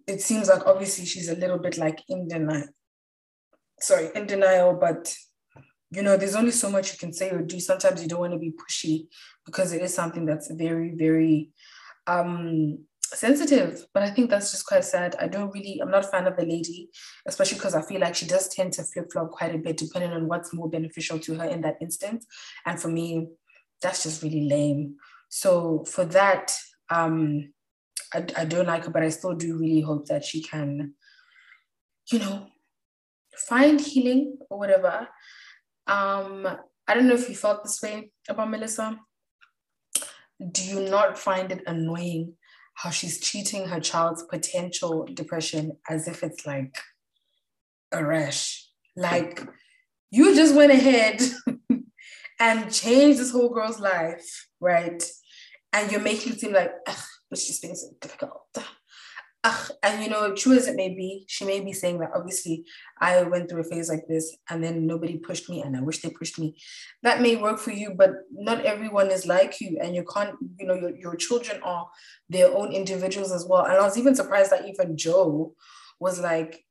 [0.07, 2.67] it seems like obviously she's a little bit like in denial.
[3.79, 5.15] Sorry, in denial, but
[5.89, 7.59] you know, there's only so much you can say or do.
[7.59, 9.07] Sometimes you don't want to be pushy
[9.45, 11.49] because it is something that's very, very
[12.07, 12.79] um
[13.13, 13.85] sensitive.
[13.93, 15.15] But I think that's just quite sad.
[15.19, 16.89] I don't really, I'm not a fan of the lady,
[17.27, 20.27] especially because I feel like she does tend to flip-flop quite a bit depending on
[20.27, 22.25] what's more beneficial to her in that instance.
[22.65, 23.27] And for me,
[23.81, 24.95] that's just really lame.
[25.29, 26.53] So for that,
[26.89, 27.53] um,
[28.13, 30.93] I, I don't like her, but I still do really hope that she can,
[32.11, 32.47] you know,
[33.35, 35.07] find healing or whatever.
[35.87, 36.47] Um,
[36.87, 38.99] I don't know if you felt this way about Melissa.
[40.51, 42.33] Do you not find it annoying
[42.81, 46.75] how she's treating her child's potential depression as if it's like
[47.91, 48.67] a rash.
[48.95, 49.41] Like
[50.09, 51.21] you just went ahead
[52.39, 55.03] and changed this whole girl's life, right?
[55.73, 56.71] And you're making it seem like,
[57.31, 58.45] but she's being it difficult.
[59.43, 59.71] Ugh.
[59.81, 62.63] And you know, true as it may be, she may be saying that obviously
[62.99, 66.01] I went through a phase like this and then nobody pushed me and I wish
[66.01, 66.57] they pushed me.
[67.01, 69.79] That may work for you, but not everyone is like you.
[69.81, 71.87] And you can't, you know, your, your children are
[72.29, 73.65] their own individuals as well.
[73.65, 75.55] And I was even surprised that even Joe
[75.99, 76.63] was like,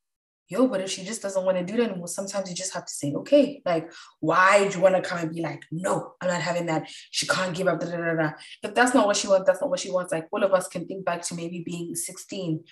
[0.50, 2.84] yo, but if she just doesn't want to do that anymore, sometimes you just have
[2.84, 6.28] to say, okay, like, why do you want to come and be like, no, I'm
[6.28, 6.90] not having that.
[7.12, 7.78] She can't give up.
[7.78, 8.30] Da, da, da, da.
[8.62, 10.12] If that's not what she wants, that's not what she wants.
[10.12, 12.64] Like all of us can think back to maybe being 16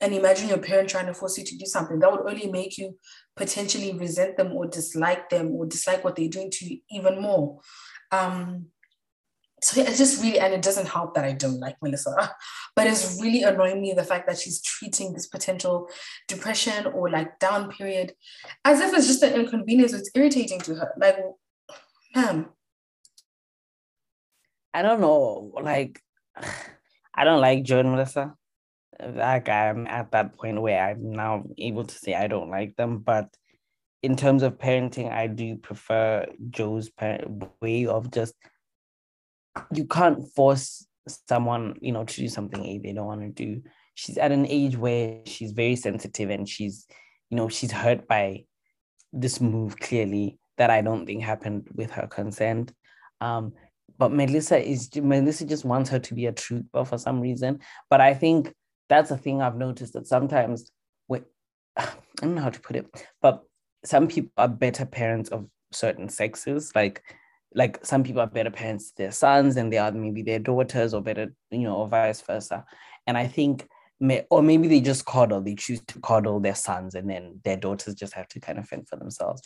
[0.00, 1.98] and imagine your parent trying to force you to do something.
[2.00, 2.98] That would only make you
[3.36, 7.60] potentially resent them or dislike them or dislike what they're doing to you even more.
[8.10, 8.66] Um,
[9.62, 12.34] so it's just really, and it doesn't help that I don't like Melissa,
[12.76, 15.88] but it's really annoying me the fact that she's treating this potential
[16.28, 18.14] depression or like down period
[18.64, 19.92] as if it's just an inconvenience.
[19.92, 20.92] It's irritating to her.
[20.96, 21.18] Like,
[22.14, 22.48] ma'am.
[24.72, 25.52] I don't know.
[25.60, 26.00] Like,
[27.14, 28.34] I don't like Joe and Melissa.
[29.02, 32.98] Like, I'm at that point where I'm now able to say I don't like them,
[32.98, 33.34] but
[34.02, 36.90] in terms of parenting, I do prefer Joe's
[37.60, 38.34] way of just
[39.72, 40.86] you can't force
[41.28, 43.62] someone, you know, to do something they don't want to do.
[43.94, 46.86] She's at an age where she's very sensitive and she's,
[47.30, 48.44] you know, she's hurt by
[49.12, 52.72] this move clearly that I don't think happened with her consent.
[53.20, 53.52] Um,
[53.98, 57.60] but Melissa is Melissa just wants her to be a trooper for some reason.
[57.90, 58.52] But I think
[58.88, 60.70] that's a thing I've noticed that sometimes
[61.06, 61.24] when
[61.76, 62.86] I don't know how to put it,
[63.20, 63.42] but
[63.84, 66.72] some people are better parents of certain sexes.
[66.74, 67.02] Like
[67.54, 70.94] like some people are better parents to their sons than they are maybe their daughters
[70.94, 72.64] or better you know or vice versa.
[73.06, 76.94] And i think may, or maybe they just coddle they choose to coddle their sons
[76.94, 79.42] and then their daughters just have to kind of fend for themselves.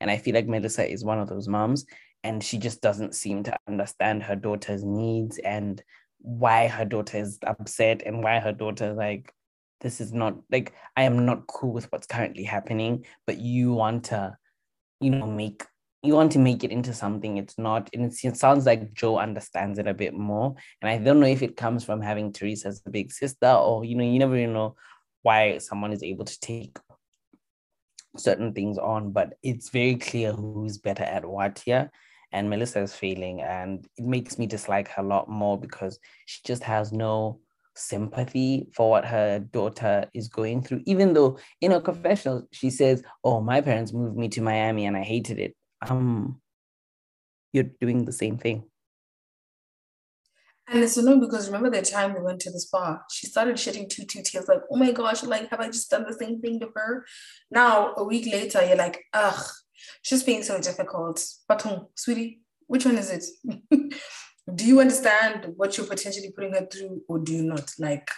[0.00, 1.86] And i feel like melissa is one of those moms
[2.22, 5.82] and she just doesn't seem to understand her daughter's needs and
[6.18, 9.32] why her daughter is upset and why her daughter like
[9.80, 14.04] this is not like i am not cool with what's currently happening but you want
[14.04, 14.36] to
[15.00, 15.64] you know make
[16.02, 19.78] you want to make it into something it's not and it sounds like joe understands
[19.78, 20.54] it a bit more.
[20.82, 23.84] And i don't know if it comes from having teresa as a big sister or
[23.84, 24.76] you know you never really know
[25.22, 26.78] why someone is able to take
[28.16, 31.90] certain things on but it's very clear who's better at what here.
[32.32, 36.40] And melissa is failing and it makes me dislike her a lot more because she
[36.44, 37.40] just has no
[37.74, 40.82] sympathy for what her daughter is going through.
[40.86, 44.96] Even though in her confessional she says oh my parents moved me to miami and
[44.96, 45.54] i hated it
[45.88, 46.40] um
[47.52, 48.64] you're doing the same thing
[50.68, 53.88] and it's annoying because remember the time we went to the spa, she started shedding
[53.88, 56.58] two two tears, like, oh my gosh, like, have I just done the same thing
[56.60, 57.06] to her?
[57.52, 59.44] Now, a week later, you're like, ugh,
[60.02, 61.24] she's being so difficult.
[61.46, 61.64] But,
[61.94, 63.24] sweetie, which one is it?
[64.54, 67.70] do you understand what you're potentially putting her through, or do you not?
[67.78, 68.10] Like,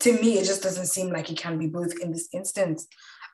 [0.00, 2.88] to me, it just doesn't seem like it can be both in this instance.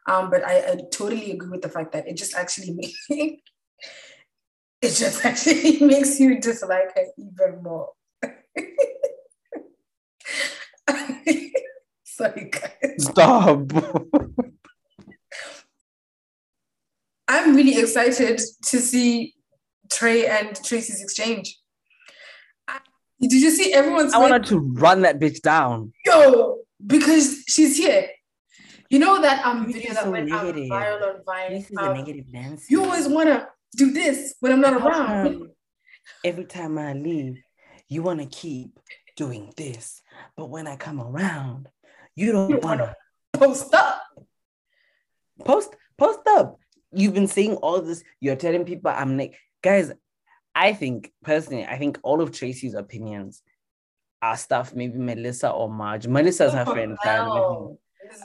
[0.06, 3.06] Um, but I, I totally agree with the fact that it just actually makes
[4.82, 7.90] it just actually makes you dislike her even more.
[12.04, 12.94] Sorry, guys.
[12.98, 13.72] Stop.
[17.28, 19.34] I'm really excited to see
[19.90, 21.58] Trey and Tracy's exchange.
[23.20, 24.14] Did you see everyone's?
[24.14, 25.92] I wanted to run that bitch down.
[26.04, 28.08] Yo, because she's here.
[28.90, 30.70] You know that um video that so went negative.
[30.70, 31.52] out viral on Vine.
[31.52, 32.66] This is um, a negative Nancy.
[32.70, 35.48] You always wanna do this when I'm not around.
[36.24, 37.42] every time I leave,
[37.88, 38.78] you wanna keep
[39.16, 40.02] doing this,
[40.36, 41.68] but when I come around,
[42.14, 42.96] you don't you wanna, wanna
[43.32, 44.02] post up.
[45.44, 46.58] Post post up.
[46.92, 48.04] You've been saying all this.
[48.20, 49.92] You're telling people I'm like, guys.
[50.58, 53.42] I think personally, I think all of Tracy's opinions
[54.22, 56.06] are stuff maybe Melissa or Marge.
[56.06, 56.96] Melissa's her friend.
[57.04, 57.78] Oh,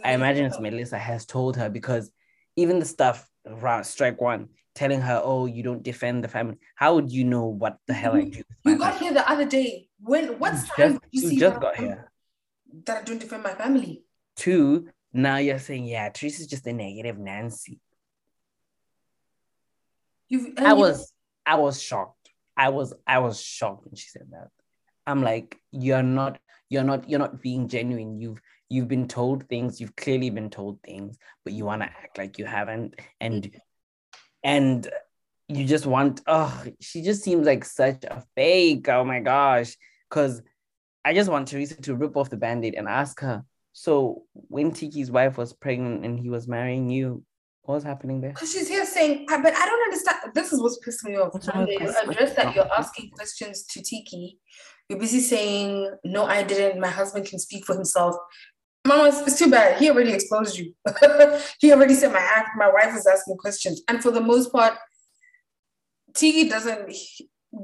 [0.04, 2.12] I imagine it's Melissa has told her because
[2.56, 6.96] even the stuff around strike one telling her, "Oh, you don't defend the family." How
[6.96, 8.44] would you know what the hell I do?
[8.64, 9.06] You got family?
[9.06, 9.88] here the other day.
[10.00, 12.12] When what time just, you, you see just got here
[12.86, 14.04] that I don't defend my family?
[14.36, 14.90] Two.
[15.14, 17.80] Now you're saying, yeah, Teresa's just a negative Nancy.
[20.30, 21.12] You've, I was,
[21.46, 22.30] I was shocked.
[22.56, 24.48] I was, I was shocked when she said that.
[25.06, 28.22] I'm like, you're not, you're not, you're not being genuine.
[28.22, 28.42] You've
[28.72, 32.38] you've been told things you've clearly been told things but you want to act like
[32.38, 33.52] you haven't and
[34.44, 34.90] and
[35.48, 39.76] you just want oh she just seems like such a fake oh my gosh
[40.10, 40.42] because
[41.04, 43.44] I just want Teresa to rip off the band-aid and ask her,
[43.74, 47.24] so when Tiki's wife was pregnant and he was marrying you,
[47.64, 48.32] what was happening there?
[48.32, 50.18] Because she's here saying, but I don't understand.
[50.34, 51.34] This is what's pissing me off.
[51.34, 54.40] When you address that you're asking questions to Tiki,
[54.90, 56.82] you're busy saying, no, I didn't.
[56.82, 58.16] My husband can speak for himself.
[58.86, 59.80] Mama, it's too bad.
[59.80, 60.74] He already exposed you.
[61.60, 63.82] he already said my act, my wife is asking questions.
[63.88, 64.74] And for the most part,
[66.16, 66.92] Tiki doesn't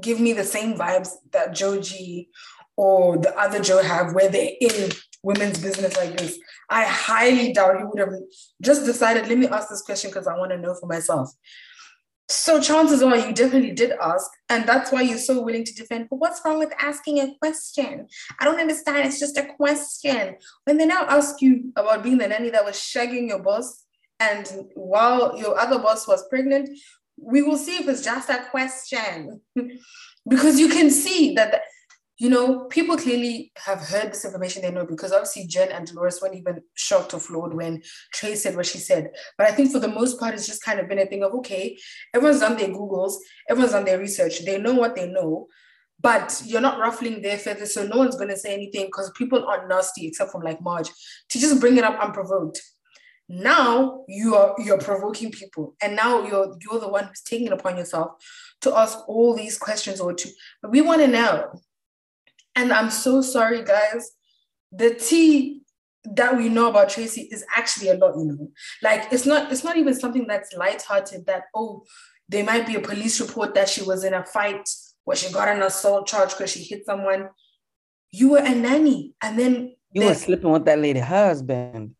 [0.00, 2.28] give me the same vibes that Joji
[2.76, 4.92] or the other Joe have where they're in
[5.22, 6.38] women's business like this.
[6.70, 8.12] I highly doubt he would have
[8.62, 11.30] just decided, let me ask this question because I want to know for myself.
[12.30, 16.08] So chances are you definitely did ask, and that's why you're so willing to defend.
[16.10, 18.06] But what's wrong with asking a question?
[18.38, 19.06] I don't understand.
[19.06, 20.36] It's just a question.
[20.64, 23.84] When they now ask you about being the nanny that was shagging your boss,
[24.20, 26.68] and while your other boss was pregnant,
[27.16, 29.40] we will see if it's just a question,
[30.28, 31.62] because you can see that
[32.18, 36.18] you know, people clearly have heard this information they know because obviously Jen and Dolores
[36.20, 37.80] weren't even shocked or floored when
[38.12, 39.10] Trey said what she said.
[39.36, 41.32] But I think for the most part, it's just kind of been a thing of
[41.34, 41.78] okay,
[42.12, 43.14] everyone's done their Googles,
[43.48, 45.46] everyone's done their research, they know what they know,
[46.00, 49.68] but you're not ruffling their feathers, so no one's gonna say anything because people aren't
[49.68, 50.90] nasty except from like Marge
[51.28, 52.60] to just bring it up unprovoked.
[53.28, 57.52] Now you are you're provoking people, and now you're you're the one who's taking it
[57.52, 58.12] upon yourself
[58.62, 60.28] to ask all these questions or to.
[60.62, 61.60] But we want to know
[62.58, 64.10] and I'm so sorry, guys.
[64.72, 65.62] The tea
[66.04, 68.50] that we know about Tracy is actually a lot, you know.
[68.82, 71.84] Like it's not, it's not even something that's lighthearted that, oh,
[72.28, 74.68] there might be a police report that she was in a fight
[75.04, 77.28] where she got an assault charge because she hit someone.
[78.10, 79.14] You were a nanny.
[79.22, 81.94] And then you were sleeping with that lady husband.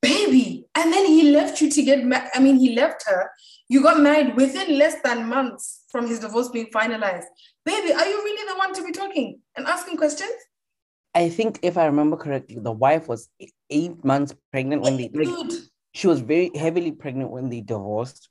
[0.00, 0.66] Baby.
[0.74, 2.30] And then he left you to get married.
[2.34, 3.30] I mean, he left her.
[3.70, 7.26] You got married within less than months from his divorce being finalized.
[7.64, 10.32] Baby, are you really the one to be talking and asking questions?
[11.14, 13.28] I think if I remember correctly, the wife was
[13.70, 15.52] eight months pregnant when they like,
[15.94, 18.28] she was very heavily pregnant when they divorced.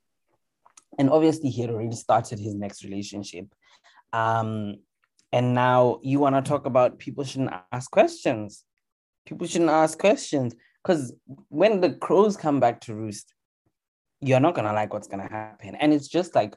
[0.98, 3.46] And obviously he had already started his next relationship.
[4.12, 4.80] Um,
[5.32, 8.66] and now you want to talk about people shouldn't ask questions.
[9.26, 10.54] People shouldn't ask questions.
[10.84, 11.14] Because
[11.48, 13.34] when the crows come back to roost,
[14.22, 15.76] you're not gonna like what's gonna happen.
[15.76, 16.56] And it's just like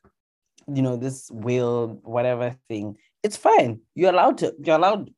[0.72, 3.80] you know this will whatever thing it's fine.
[3.94, 5.10] You're allowed to you're allowed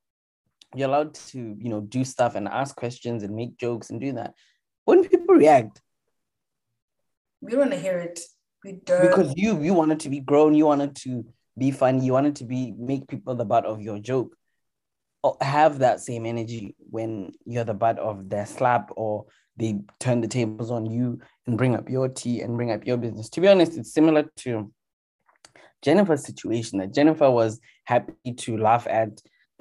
[0.74, 4.12] you're allowed to you know do stuff and ask questions and make jokes and do
[4.12, 4.34] that.
[4.84, 5.80] When people react
[7.44, 8.20] we want to hear it.
[8.64, 9.02] We don't.
[9.02, 11.26] because you you wanted to be grown you wanted to
[11.58, 14.36] be funny you wanted to be make people the butt of your joke.
[15.22, 19.24] Or have that same energy when you're the butt of their slap or
[19.56, 22.96] they turn the tables on you and bring up your tea and bring up your
[22.96, 24.70] business to be honest it's similar to
[25.84, 29.20] Jennifer's situation that Jennifer was happy to laugh at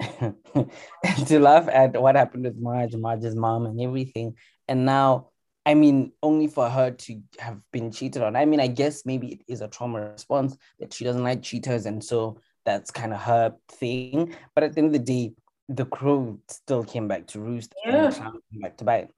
[1.26, 4.34] to laugh at what happened with Marge, Marge's mom and everything.
[4.66, 5.28] And now,
[5.66, 8.36] I mean, only for her to have been cheated on.
[8.36, 11.86] I mean, I guess maybe it is a trauma response that she doesn't like cheaters,
[11.86, 14.34] and so that's kind of her thing.
[14.54, 15.34] But at the end of the day,
[15.68, 18.06] the crow still came back to roost yeah.
[18.06, 19.10] and came back to bite.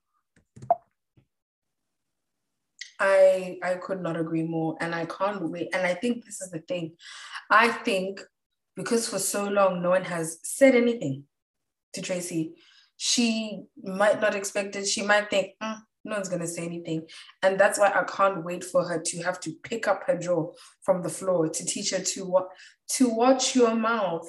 [2.99, 5.69] I I could not agree more, and I can't wait.
[5.73, 6.93] And I think this is the thing.
[7.51, 8.21] I think
[8.75, 11.25] because for so long no one has said anything
[11.95, 12.55] to Tracy,
[12.97, 14.87] she might not expect it.
[14.87, 17.07] She might think, mm, no one's gonna say anything,
[17.43, 20.53] and that's why I can't wait for her to have to pick up her jaw
[20.83, 22.49] from the floor to teach her to what
[22.93, 24.29] to watch your mouth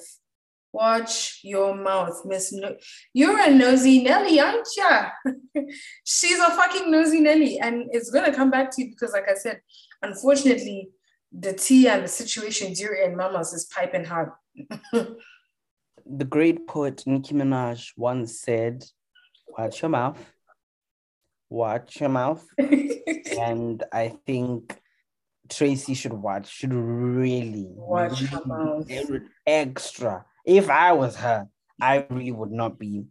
[0.78, 2.53] Watch your mouth, Miss.
[2.53, 2.75] No-
[3.11, 5.65] You're a nosy Nelly, aren't you?
[6.05, 9.34] She's a fucking nosy Nelly, and it's gonna come back to you because, like I
[9.34, 9.61] said,
[10.03, 10.89] unfortunately,
[11.32, 14.30] the tea and the situations you're in, Mamas, is piping hard.
[14.93, 18.86] the great poet Nicki Minaj once said,
[19.57, 20.23] "Watch your mouth,
[21.49, 24.80] watch your mouth," and I think
[25.49, 28.88] Tracy should watch, should really watch her mouth
[29.47, 31.48] extra if I was her,
[31.80, 33.06] I really would not be.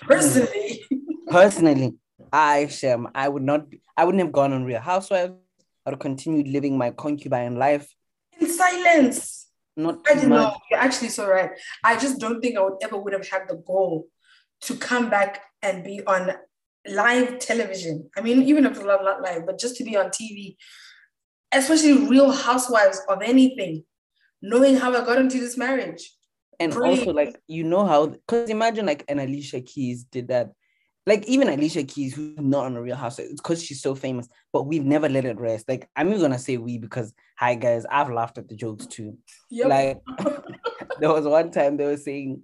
[0.00, 0.82] Personally.
[1.28, 1.94] Personally,
[2.32, 5.32] I Shem, I would not be, I wouldn't have gone on Real Housewives.
[5.32, 7.94] I would have continued living my concubine life.
[8.40, 9.48] In silence.
[9.76, 10.56] Not I didn't know.
[10.70, 11.50] You're actually so right.
[11.82, 14.06] I just don't think I would ever would have had the goal
[14.62, 16.32] to come back and be on
[16.86, 18.08] live television.
[18.16, 20.56] I mean, even if it's not live, but just to be on TV,
[21.52, 23.84] especially real housewives of anything
[24.44, 26.12] knowing how I got into this marriage.
[26.60, 30.52] And also, like, you know how, because imagine like an Alicia Keys did that.
[31.06, 34.66] Like, even Alicia Keys, who's not on a real house, because she's so famous, but
[34.66, 35.68] we've never let it rest.
[35.68, 39.18] Like, I'm even gonna say we because, hi guys, I've laughed at the jokes too.
[39.50, 39.68] Yep.
[39.68, 40.00] Like,
[41.00, 42.42] there was one time they were saying,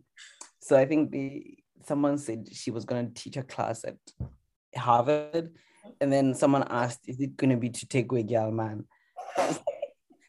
[0.58, 3.96] So I think the someone said she was to teach a class at
[4.76, 5.54] Harvard,
[6.00, 8.84] and then someone asked, "Is it to be to take away gal man?"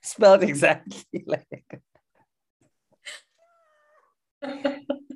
[0.04, 1.82] Spelled exactly like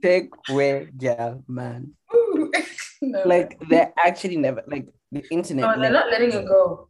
[0.01, 1.93] take away gal man.
[2.13, 2.51] Ooh.
[3.01, 3.23] no.
[3.25, 5.65] Like they're actually never like the internet.
[5.65, 6.89] no, they're not letting it go.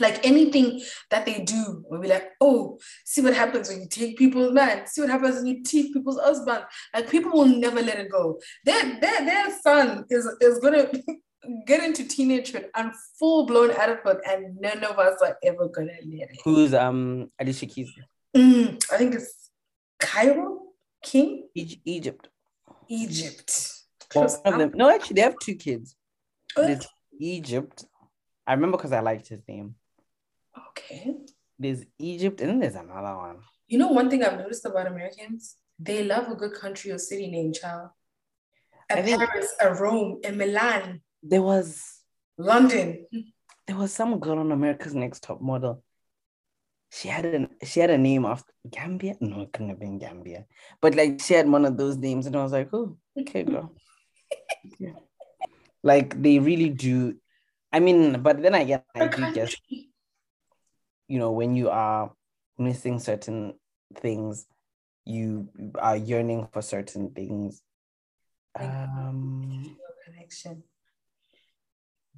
[0.00, 4.16] Like anything that they do, will be like, oh, see what happens when you take
[4.16, 4.86] people's man.
[4.86, 6.64] See what happens when you take people's husband.
[6.94, 8.40] Like people will never let it go.
[8.64, 10.90] Their their their son is is gonna
[11.66, 16.30] get into teenagehood and full blown adulthood, and none of us are ever gonna let
[16.30, 16.40] it.
[16.44, 17.90] Who's um Alicia Keys?
[18.36, 19.50] Mm, I think it's
[19.98, 20.60] Cairo
[21.02, 22.28] King Egy- Egypt.
[22.88, 23.72] Egypt.
[24.14, 24.72] One Close of them.
[24.74, 25.96] No, actually, they have two kids.
[26.56, 26.86] There's
[27.18, 27.84] Egypt.
[28.46, 29.74] I remember because I liked his name.
[30.70, 31.14] Okay.
[31.58, 33.38] There's Egypt, and then there's another one.
[33.68, 37.28] You know, one thing I've noticed about Americans, they love a good country or city
[37.30, 37.90] name, child.
[38.90, 42.02] A I think- Paris, a Rome, a Milan, There was
[42.38, 43.06] London.
[43.66, 45.82] there was some girl on America's Next Top Model.
[46.90, 49.16] She had a she had a name of Gambia.
[49.20, 50.46] No, it couldn't have been Gambia.
[50.80, 53.72] But like she had one of those names, and I was like, oh, okay, girl.
[54.74, 54.94] Okay.
[55.82, 57.16] Like they really do.
[57.72, 59.56] I mean, but then again, I do guess
[61.08, 62.12] you know when you are
[62.58, 63.54] missing certain
[63.96, 64.46] things,
[65.04, 65.48] you
[65.78, 67.62] are yearning for certain things.
[68.58, 70.62] Um, Connection.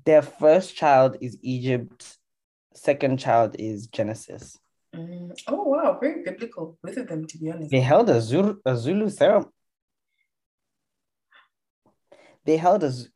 [0.04, 2.18] Their first child is Egypt.
[2.74, 4.58] Second child is Genesis.
[4.94, 5.32] Mm.
[5.48, 6.78] Oh wow, very biblical.
[6.82, 7.70] Both of them, to be honest.
[7.70, 9.50] They held a Zulu, a Zulu ceremony.
[12.44, 13.08] They held a Z-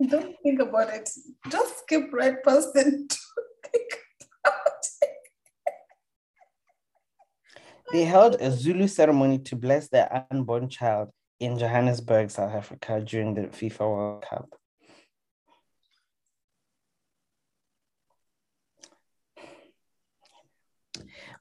[0.08, 1.08] Don't think about it.
[1.48, 2.84] Just skip right past it.
[2.84, 3.90] Don't think
[4.44, 5.10] about it.
[7.92, 13.34] they held a Zulu ceremony to bless their unborn child in Johannesburg, South Africa during
[13.34, 14.48] the FIFA World Cup.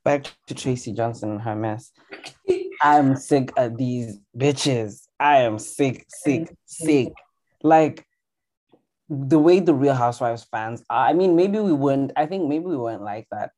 [0.04, 1.92] Back to Tracy Johnson and her mess.
[2.82, 5.04] I'm sick of these bitches.
[5.20, 7.14] I am sick, sick, sick.
[7.62, 8.06] Like
[9.10, 11.08] the way the Real Housewives fans are.
[11.08, 12.12] I mean, maybe we weren't.
[12.16, 13.52] I think maybe we weren't like that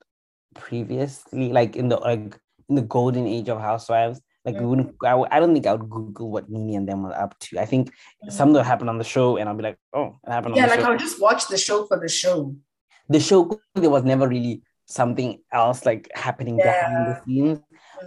[0.55, 2.37] previously, like in the like
[2.67, 4.19] in the golden age of Housewives.
[4.43, 4.95] Like we wouldn't.
[5.05, 7.59] I don't think I would Google what NeNe and them were up to.
[7.59, 7.93] I think
[8.27, 10.65] something would happen on the show, and I'll be like, oh, it happened on Yeah,
[10.65, 10.91] like show.
[10.91, 12.53] I'll just watch the show for the show.
[13.07, 17.59] the show there was never really something else like happening behind the scenes.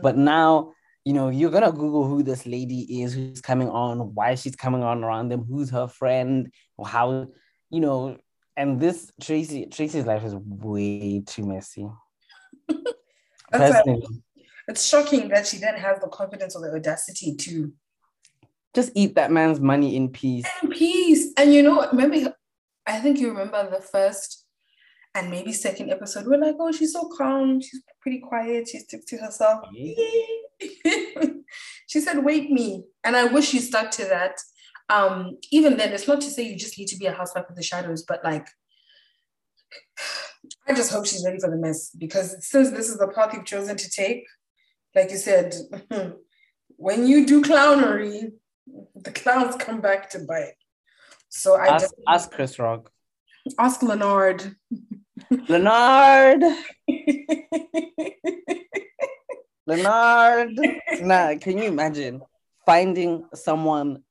[0.03, 0.25] But mm-hmm.
[0.25, 0.73] now
[1.05, 4.83] you know you're gonna google who this lady is who's coming on why she's coming
[4.83, 7.29] on around them who's her friend or how
[7.71, 8.19] you know
[8.57, 11.89] and this tracy tracy's life is way too messy.
[13.53, 14.07] Personally.
[14.69, 17.73] It's shocking that she then has the confidence or the audacity to
[18.75, 20.47] just eat that man's money in peace.
[20.63, 21.33] In peace.
[21.37, 22.35] And you know, remember,
[22.87, 24.46] I think you remember the first
[25.17, 26.27] and maybe second episode.
[26.27, 27.61] We're like, oh, she's so calm.
[27.61, 28.69] She's pretty quiet.
[28.69, 29.65] She sticks to herself.
[31.87, 32.85] she said, wake me.
[33.03, 34.39] And I wish she stuck to that.
[34.89, 37.57] Um, even then, it's not to say you just need to be a housewife of
[37.57, 38.47] the shadows, but like,
[40.69, 43.47] I just hope she's ready for the mess because since this is the path you've
[43.47, 44.25] chosen to take,
[44.95, 45.57] like you said,
[46.77, 48.33] when you do clownery,
[48.95, 50.55] the clowns come back to bite.
[51.29, 52.93] So I ask, just ask chris rock
[53.59, 54.57] ask Leonard.
[55.49, 56.43] Leonard
[59.67, 60.51] leonard
[61.01, 62.21] nah, can you imagine
[62.65, 64.03] finding someone,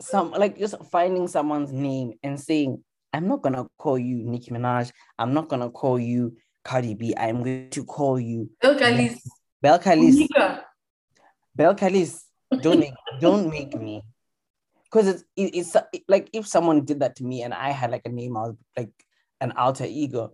[0.00, 4.90] some like just finding someone's name and saying, I'm not gonna call you Nicki Minaj,
[5.18, 9.20] I'm not gonna call you Cardi B, I'm going to call you Bill Galis.
[9.64, 10.26] Belcalis.
[11.54, 12.22] Bel Kalis.
[12.60, 14.02] Don't make don't make me.
[14.84, 17.90] Because it's it, it's it- like if someone did that to me and I had
[17.90, 18.90] like a name, I was like
[19.40, 20.32] an alter ego.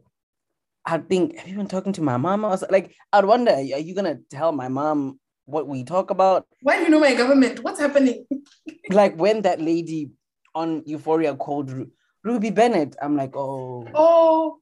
[0.85, 2.45] I'd think, have you been talking to my mom?
[2.45, 6.47] I was like, I'd wonder, are you gonna tell my mom what we talk about?
[6.62, 7.62] Why do you know my government?
[7.65, 8.27] What's happening?
[8.91, 10.11] like when that lady
[10.55, 11.91] on Euphoria called Ru-
[12.24, 14.59] Ruby Bennett, I'm like, oh, Oh,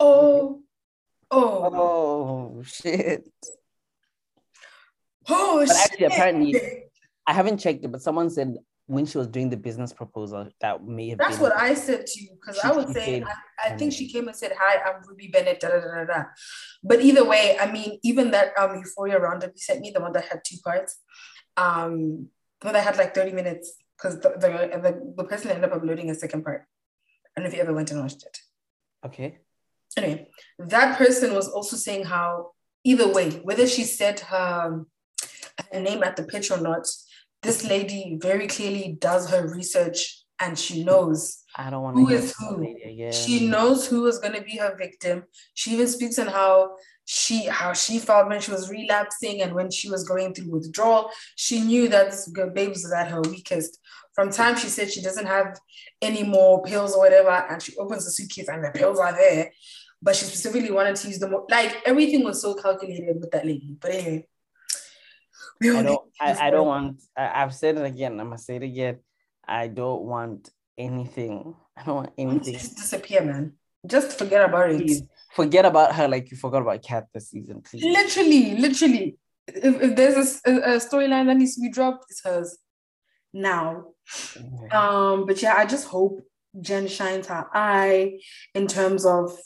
[0.00, 0.62] oh,
[1.30, 3.28] oh, oh shit.
[5.28, 6.12] oh, But actually, shit.
[6.12, 6.60] apparently-
[7.26, 8.56] I haven't checked it, but someone said
[8.92, 12.22] when she was doing the business proposal, that may have That's what I said to
[12.22, 15.28] you because I was saying, I, I think she came and said, Hi, I'm Ruby
[15.28, 15.60] Bennett.
[15.60, 16.24] Da, da, da, da, da.
[16.84, 20.12] But either way, I mean, even that um, Euphoria roundup you sent me, the one
[20.12, 21.00] that had two parts,
[21.56, 22.28] um,
[22.60, 24.48] the one that had like 30 minutes because the, the,
[24.82, 26.66] the, the person ended up uploading a second part.
[27.34, 28.38] I don't know if you ever went and watched it.
[29.06, 29.38] okay.
[29.96, 30.28] anyway,
[30.58, 32.50] that person was also saying how
[32.84, 34.84] either way, whether she said her
[35.72, 36.86] her name at the pitch or not,
[37.42, 42.34] this lady very clearly does her research and she knows I don't want who is
[42.38, 42.74] who.
[43.12, 45.24] She knows who is going to be her victim.
[45.54, 49.70] She even speaks on how she how she felt when she was relapsing and when
[49.70, 51.10] she was going through withdrawal.
[51.36, 52.14] She knew that
[52.54, 53.78] babes was at her weakest.
[54.14, 55.58] From time she said she doesn't have
[56.00, 59.50] any more pills or whatever, and she opens the suitcase and the pills are there.
[60.00, 61.34] But she specifically wanted to use them.
[61.50, 63.76] Like everything was so calculated with that lady.
[63.80, 64.26] But anyway,
[65.64, 66.02] I don't.
[66.20, 67.02] I, I don't want.
[67.16, 68.20] I, I've said it again.
[68.20, 68.98] I'm gonna say it again.
[69.46, 71.54] I don't want anything.
[71.76, 72.54] I don't want anything.
[72.54, 73.54] Just disappear, man.
[73.86, 74.78] Just forget about it.
[74.78, 75.02] Please
[75.32, 77.62] forget about her like you forgot about Cat this season.
[77.62, 77.84] Please.
[77.84, 79.18] Literally, literally.
[79.48, 82.58] If, if there's a storyline that needs to be dropped, it's hers
[83.32, 83.86] now.
[84.70, 86.24] Um, but yeah, I just hope
[86.60, 88.20] Jen shines her eye
[88.54, 89.36] in terms of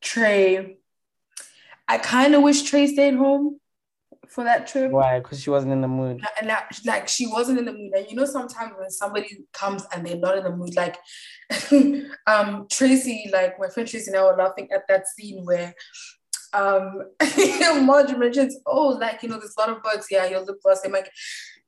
[0.00, 0.78] Trey.
[1.88, 3.60] I kind of wish Trey stayed home
[4.28, 4.90] for that trip.
[4.90, 5.18] Why?
[5.18, 6.20] Because she wasn't in the mood.
[6.40, 7.92] And that, like she wasn't in the mood.
[7.94, 10.96] And you know, sometimes when somebody comes and they're not in the mood, like
[12.26, 15.74] um Tracy, like my friend Tracy and I were laughing at that scene where
[16.52, 17.02] um
[17.84, 20.06] Marge mentions, oh, like you know, there's a lot of bugs.
[20.10, 20.84] Yeah, your lip gloss.
[20.84, 21.10] I'm like,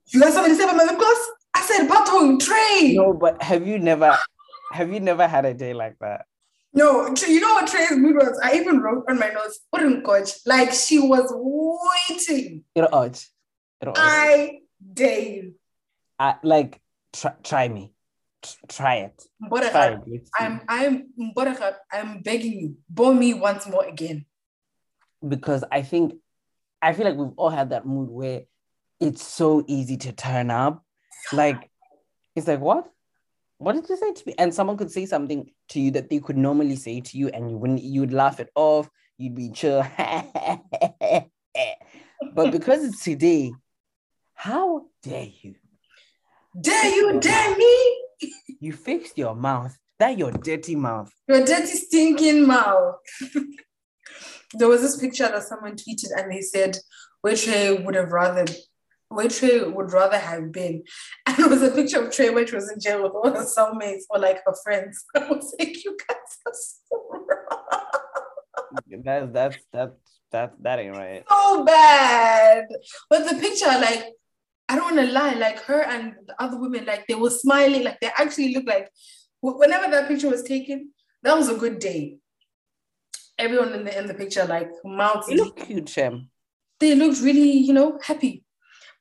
[0.07, 1.31] you got something to say about my lip gloss?
[1.55, 2.95] I said, Baton, Trey.
[2.95, 4.17] No, but have you never?
[4.73, 6.27] Have you never had a day like that?
[6.79, 8.39] No, you know what Trey's mood was?
[8.41, 10.31] I even wrote on my notes, put in coach.
[10.47, 12.63] Like she was waiting.
[12.73, 13.27] It'll urge.
[13.81, 13.99] It'll urge.
[13.99, 14.61] I
[14.93, 15.55] dare you.
[16.21, 16.81] I, like
[17.13, 17.93] try, try me.
[18.69, 19.25] Try it.
[19.49, 20.29] Try it.
[20.39, 21.13] I'm I'm
[21.93, 24.25] I'm begging you, bore me once more again.
[25.27, 26.15] because I think
[26.81, 28.43] I feel like we've all had that mood where
[29.01, 30.85] it's so easy to turn up.
[31.33, 31.71] Like
[32.37, 32.89] it's like what?
[33.59, 34.35] What did you say to me?
[34.39, 37.51] And someone could say something to you that they could normally say to you, and
[37.51, 37.83] you wouldn't.
[37.83, 38.89] You'd laugh it off.
[39.17, 39.85] You'd be chill.
[42.35, 43.53] but because it's today,
[44.35, 45.57] how dare you?
[46.61, 48.05] Dare you, dare me?
[48.61, 49.77] You fixed your mouth.
[49.99, 51.13] That your dirty mouth.
[51.27, 52.97] Your dirty, stinking mouth.
[54.55, 56.79] there was this picture that someone tweeted and they said,
[57.21, 58.45] which Trey would have rather,
[59.09, 60.83] where Trey would rather have been.
[61.27, 63.45] And it was a picture of Trey when she was in jail with all her
[63.45, 65.05] cellmates or like her friends.
[65.17, 66.17] I was like, you guys
[66.47, 69.05] are so wrong.
[69.05, 69.93] That's that's that's
[70.33, 71.25] that that ain't right.
[71.29, 72.67] so bad.
[73.09, 74.13] But the picture, like,
[74.69, 77.85] I don't want to lie, like her and the other women, like they were smiling,
[77.85, 78.91] like they actually looked like
[79.41, 80.91] whenever that picture was taken,
[81.23, 82.19] that was a good day.
[83.39, 86.29] Everyone in the in the picture, like mouths, You look cute, Shem.
[86.81, 88.45] they looked really, you know, happy.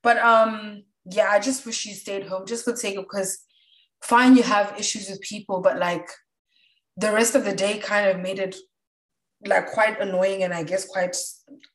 [0.07, 3.39] But um, yeah, I just wish she stayed home just for the sake of because
[4.01, 6.07] fine, you have issues with people, but like
[6.95, 8.55] the rest of the day kind of made it
[9.45, 11.13] like quite annoying and I guess quite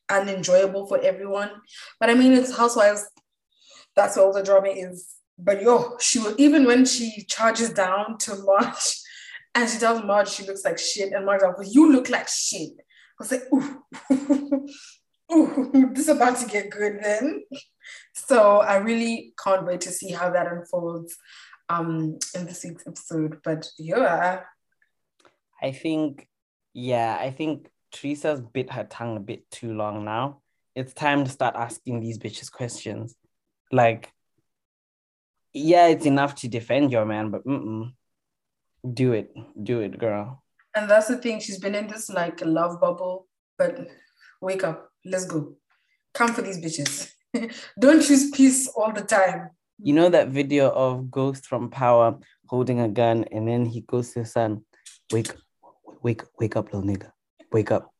[0.09, 1.51] unenjoyable for everyone.
[1.99, 3.07] But I mean, it's housewives.
[3.95, 5.13] That's all the drama is.
[5.37, 8.99] But yo, she will even when she charges down to Marge
[9.53, 12.27] and she tells Marge she looks like shit, and Marge like, well, you look like
[12.27, 12.71] shit.
[12.79, 14.67] I was like, ooh,
[15.31, 17.43] ooh, this is about to get good then.
[18.13, 21.17] So I really can't wait to see how that unfolds
[21.69, 23.39] um in this week's episode.
[23.43, 24.41] But yeah,
[25.61, 26.27] I think,
[26.73, 30.41] yeah, I think Teresa's bit her tongue a bit too long now.
[30.75, 33.15] It's time to start asking these bitches questions.
[33.71, 34.11] Like,
[35.53, 37.93] yeah, it's enough to defend your man, but mm-mm.
[38.93, 40.43] do it, do it, girl.
[40.75, 41.39] and that's the thing.
[41.39, 43.27] She's been in this like love bubble,
[43.57, 43.87] but
[44.41, 45.55] wake up, let's go.
[46.13, 47.12] Come for these bitches.
[47.79, 49.49] Don't choose peace all the time.
[49.81, 54.13] You know that video of Ghost from Power holding a gun, and then he goes
[54.13, 54.63] to his son,
[55.11, 55.33] "Wake,
[56.01, 57.11] wake, wake up, little nigga,
[57.51, 57.91] wake up."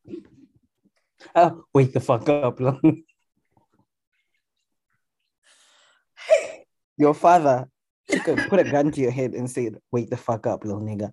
[1.34, 2.80] Oh, wake the fuck up, little.
[6.96, 7.68] Your father
[8.08, 11.12] a- put a gun to your head and said, "Wake the fuck up, little nigga."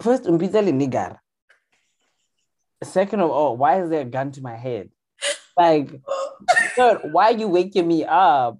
[0.00, 1.18] First, umbizeli nigger.
[2.82, 4.90] Second of all, why is there a gun to my head?
[5.56, 6.00] Like,
[6.80, 8.58] third, why are you waking me up?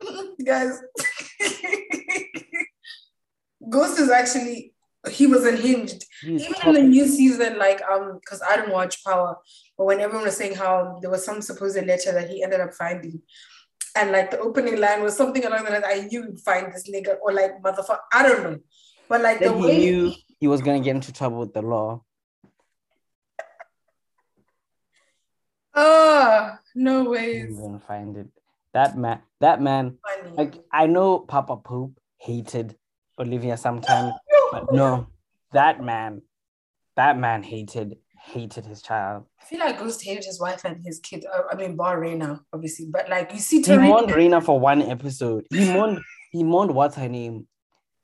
[0.44, 0.80] Guys,
[3.68, 4.74] Ghost is actually
[5.10, 6.04] he was unhinged.
[6.22, 9.36] You Even in the new season, like um, because I didn't watch Power,
[9.76, 12.74] but when everyone was saying how there was some supposed letter that he ended up
[12.74, 13.20] finding,
[13.96, 16.90] and like the opening line was something along the lines, I knew you'd find this
[16.90, 17.98] nigga or like motherfucker.
[18.12, 18.58] I don't know.
[19.08, 21.62] But like the that he way knew he was gonna get into trouble with the
[21.62, 22.02] law.
[25.74, 27.58] Ah no ways.
[27.58, 28.28] gonna find it.
[28.72, 30.36] That man, that man, Funny.
[30.36, 32.76] like I know Papa Poop hated
[33.18, 34.14] Olivia sometimes,
[34.52, 35.06] but no,
[35.52, 36.22] that man,
[36.96, 39.26] that man hated hated his child.
[39.40, 41.24] I feel like Ghost hated his wife and his kid.
[41.32, 44.82] Uh, I mean, bar Raina, obviously, but like you see, he mourned Raina for one
[44.82, 45.46] episode.
[45.50, 46.00] He mourned.
[46.32, 47.46] he mourned what's her name,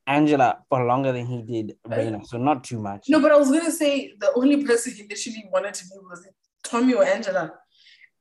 [0.07, 2.25] Angela, for longer than he did Raina.
[2.27, 3.07] So not too much.
[3.09, 6.25] No, but I was gonna say the only person he literally wanted to be was
[6.63, 7.53] Tommy or Angela.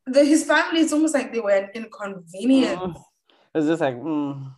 [0.06, 2.80] The, his family, it's almost like they were an inconvenience.
[2.80, 3.04] Mm.
[3.56, 4.52] It's just like, mm.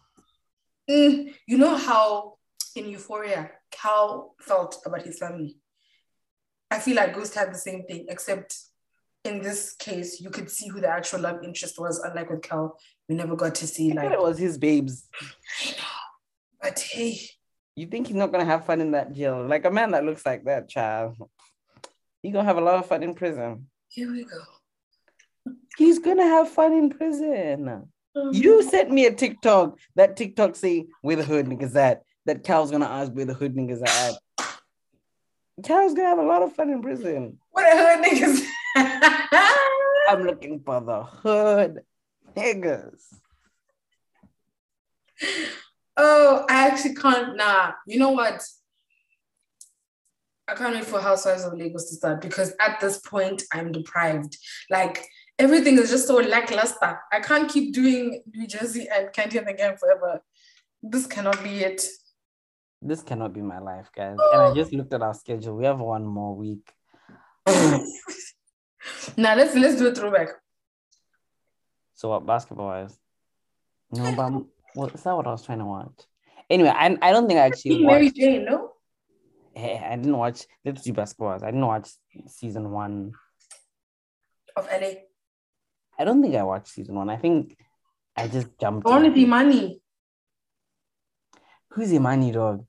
[0.89, 1.33] Mm.
[1.47, 2.35] you know how
[2.75, 5.57] in Euphoria, Cal felt about his family.
[6.69, 8.57] I feel like Ghost had the same thing, except
[9.23, 11.99] in this case, you could see who the actual love interest was.
[11.99, 12.77] Unlike with Cal,
[13.07, 15.07] we never got to see like it was his babes.
[15.61, 15.77] I know,
[16.61, 17.19] but hey,
[17.75, 19.45] you think he's not gonna have fun in that jail?
[19.45, 21.17] Like a man that looks like that, child,
[22.21, 23.67] he gonna have a lot of fun in prison.
[23.89, 25.53] Here we go.
[25.77, 27.87] He's gonna have fun in prison.
[28.15, 29.77] Um, you sent me a TikTok.
[29.95, 32.03] That TikTok say where the hood niggas at.
[32.25, 34.53] That Cal's gonna ask where the hood niggas are at.
[35.63, 37.39] Cal's gonna have a lot of fun in prison.
[37.51, 38.45] What a hood niggas.
[40.09, 41.81] I'm looking for the hood
[42.35, 43.01] niggas.
[45.97, 47.35] Oh, I actually can't.
[47.35, 48.43] Nah, you know what?
[50.51, 54.37] I can't wait for Housewives of Lagos to start because at this point I'm deprived.
[54.69, 55.05] Like
[55.39, 56.99] everything is just so lackluster.
[57.11, 60.21] I can't keep doing New Jersey and the Gang forever.
[60.83, 61.85] This cannot be it
[62.81, 64.17] this cannot be my life, guys.
[64.33, 64.55] And I oh.
[64.55, 65.55] just looked at our schedule.
[65.55, 66.71] We have one more week.
[67.47, 70.29] now let's let's do a throwback.
[71.93, 72.97] So what basketball wise?
[73.91, 74.31] No, but
[74.75, 75.91] well, is that what I was trying to watch?
[76.49, 78.70] Anyway, I, I don't think I actually Mary watched, Jane, no?
[79.53, 81.43] Hey, I didn't watch let's do basketball wise.
[81.43, 81.89] I didn't watch
[82.27, 83.13] season one
[84.55, 84.91] of LA.
[85.99, 87.09] I don't think I watched season one.
[87.09, 87.57] I think
[88.15, 88.87] I just jumped.
[88.87, 89.81] Only money.
[91.69, 92.65] Who's Imani dog?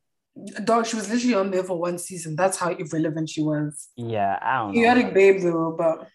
[0.64, 2.36] dog, she was literally on there for one season.
[2.36, 3.88] That's how irrelevant she was.
[3.96, 5.09] Yeah, I don't know.
[5.09, 6.09] a babe though, but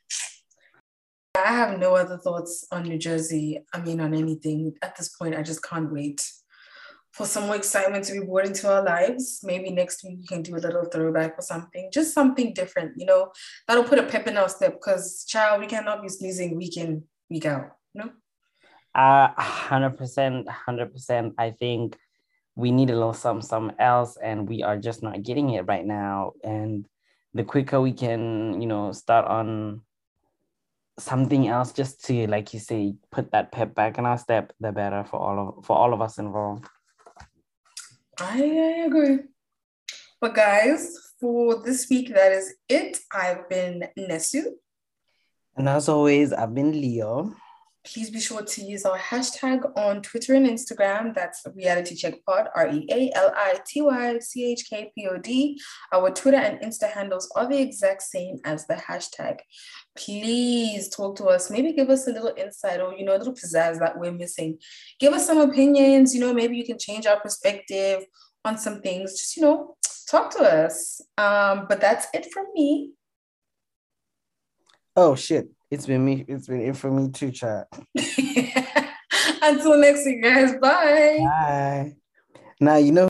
[1.35, 3.63] I have no other thoughts on New Jersey.
[3.73, 4.73] I mean, on anything.
[4.81, 6.27] At this point, I just can't wait
[7.17, 9.39] for some more excitement to be brought into our lives.
[9.43, 13.07] Maybe next week we can do a little throwback or something, just something different, you
[13.07, 13.31] know,
[13.67, 17.03] that'll put a pep in our step because, child, we cannot be sneezing week in,
[17.27, 18.11] week out, you know?
[18.93, 21.33] Uh, 100%, 100%.
[21.39, 21.97] I think
[22.55, 25.85] we need a little something, something else, and we are just not getting it right
[25.85, 26.33] now.
[26.43, 26.87] And
[27.33, 29.81] the quicker we can, you know, start on
[30.99, 34.71] something else just to, like you say, put that pep back in our step, the
[34.71, 36.67] better for all of for all of us involved.
[38.19, 39.19] I, I agree.
[40.19, 42.99] But guys, for this week, that is it.
[43.13, 44.43] I've been Nesu.
[45.55, 47.35] And as always, I've been Leo
[47.87, 51.15] please be sure to use our hashtag on Twitter and Instagram.
[51.15, 55.07] That's Reality Check Pod, R E A L I T Y C H K P
[55.07, 55.59] O D.
[55.93, 59.37] Our Twitter and Insta handles are the exact same as the hashtag.
[59.95, 61.49] Please talk to us.
[61.49, 64.59] Maybe give us a little insight or, you know, a little pizzazz that we're missing.
[64.99, 66.13] Give us some opinions.
[66.13, 68.03] You know, maybe you can change our perspective
[68.43, 69.13] on some things.
[69.13, 69.77] Just, you know,
[70.09, 70.99] talk to us.
[71.17, 72.91] Um, but that's it from me.
[74.95, 75.47] Oh, shit.
[75.69, 76.25] It's been me.
[76.27, 77.67] It's been it for me too, chat.
[79.41, 80.53] Until next week, guys.
[80.61, 81.19] Bye.
[81.19, 81.95] Bye.
[82.59, 83.05] Now you know.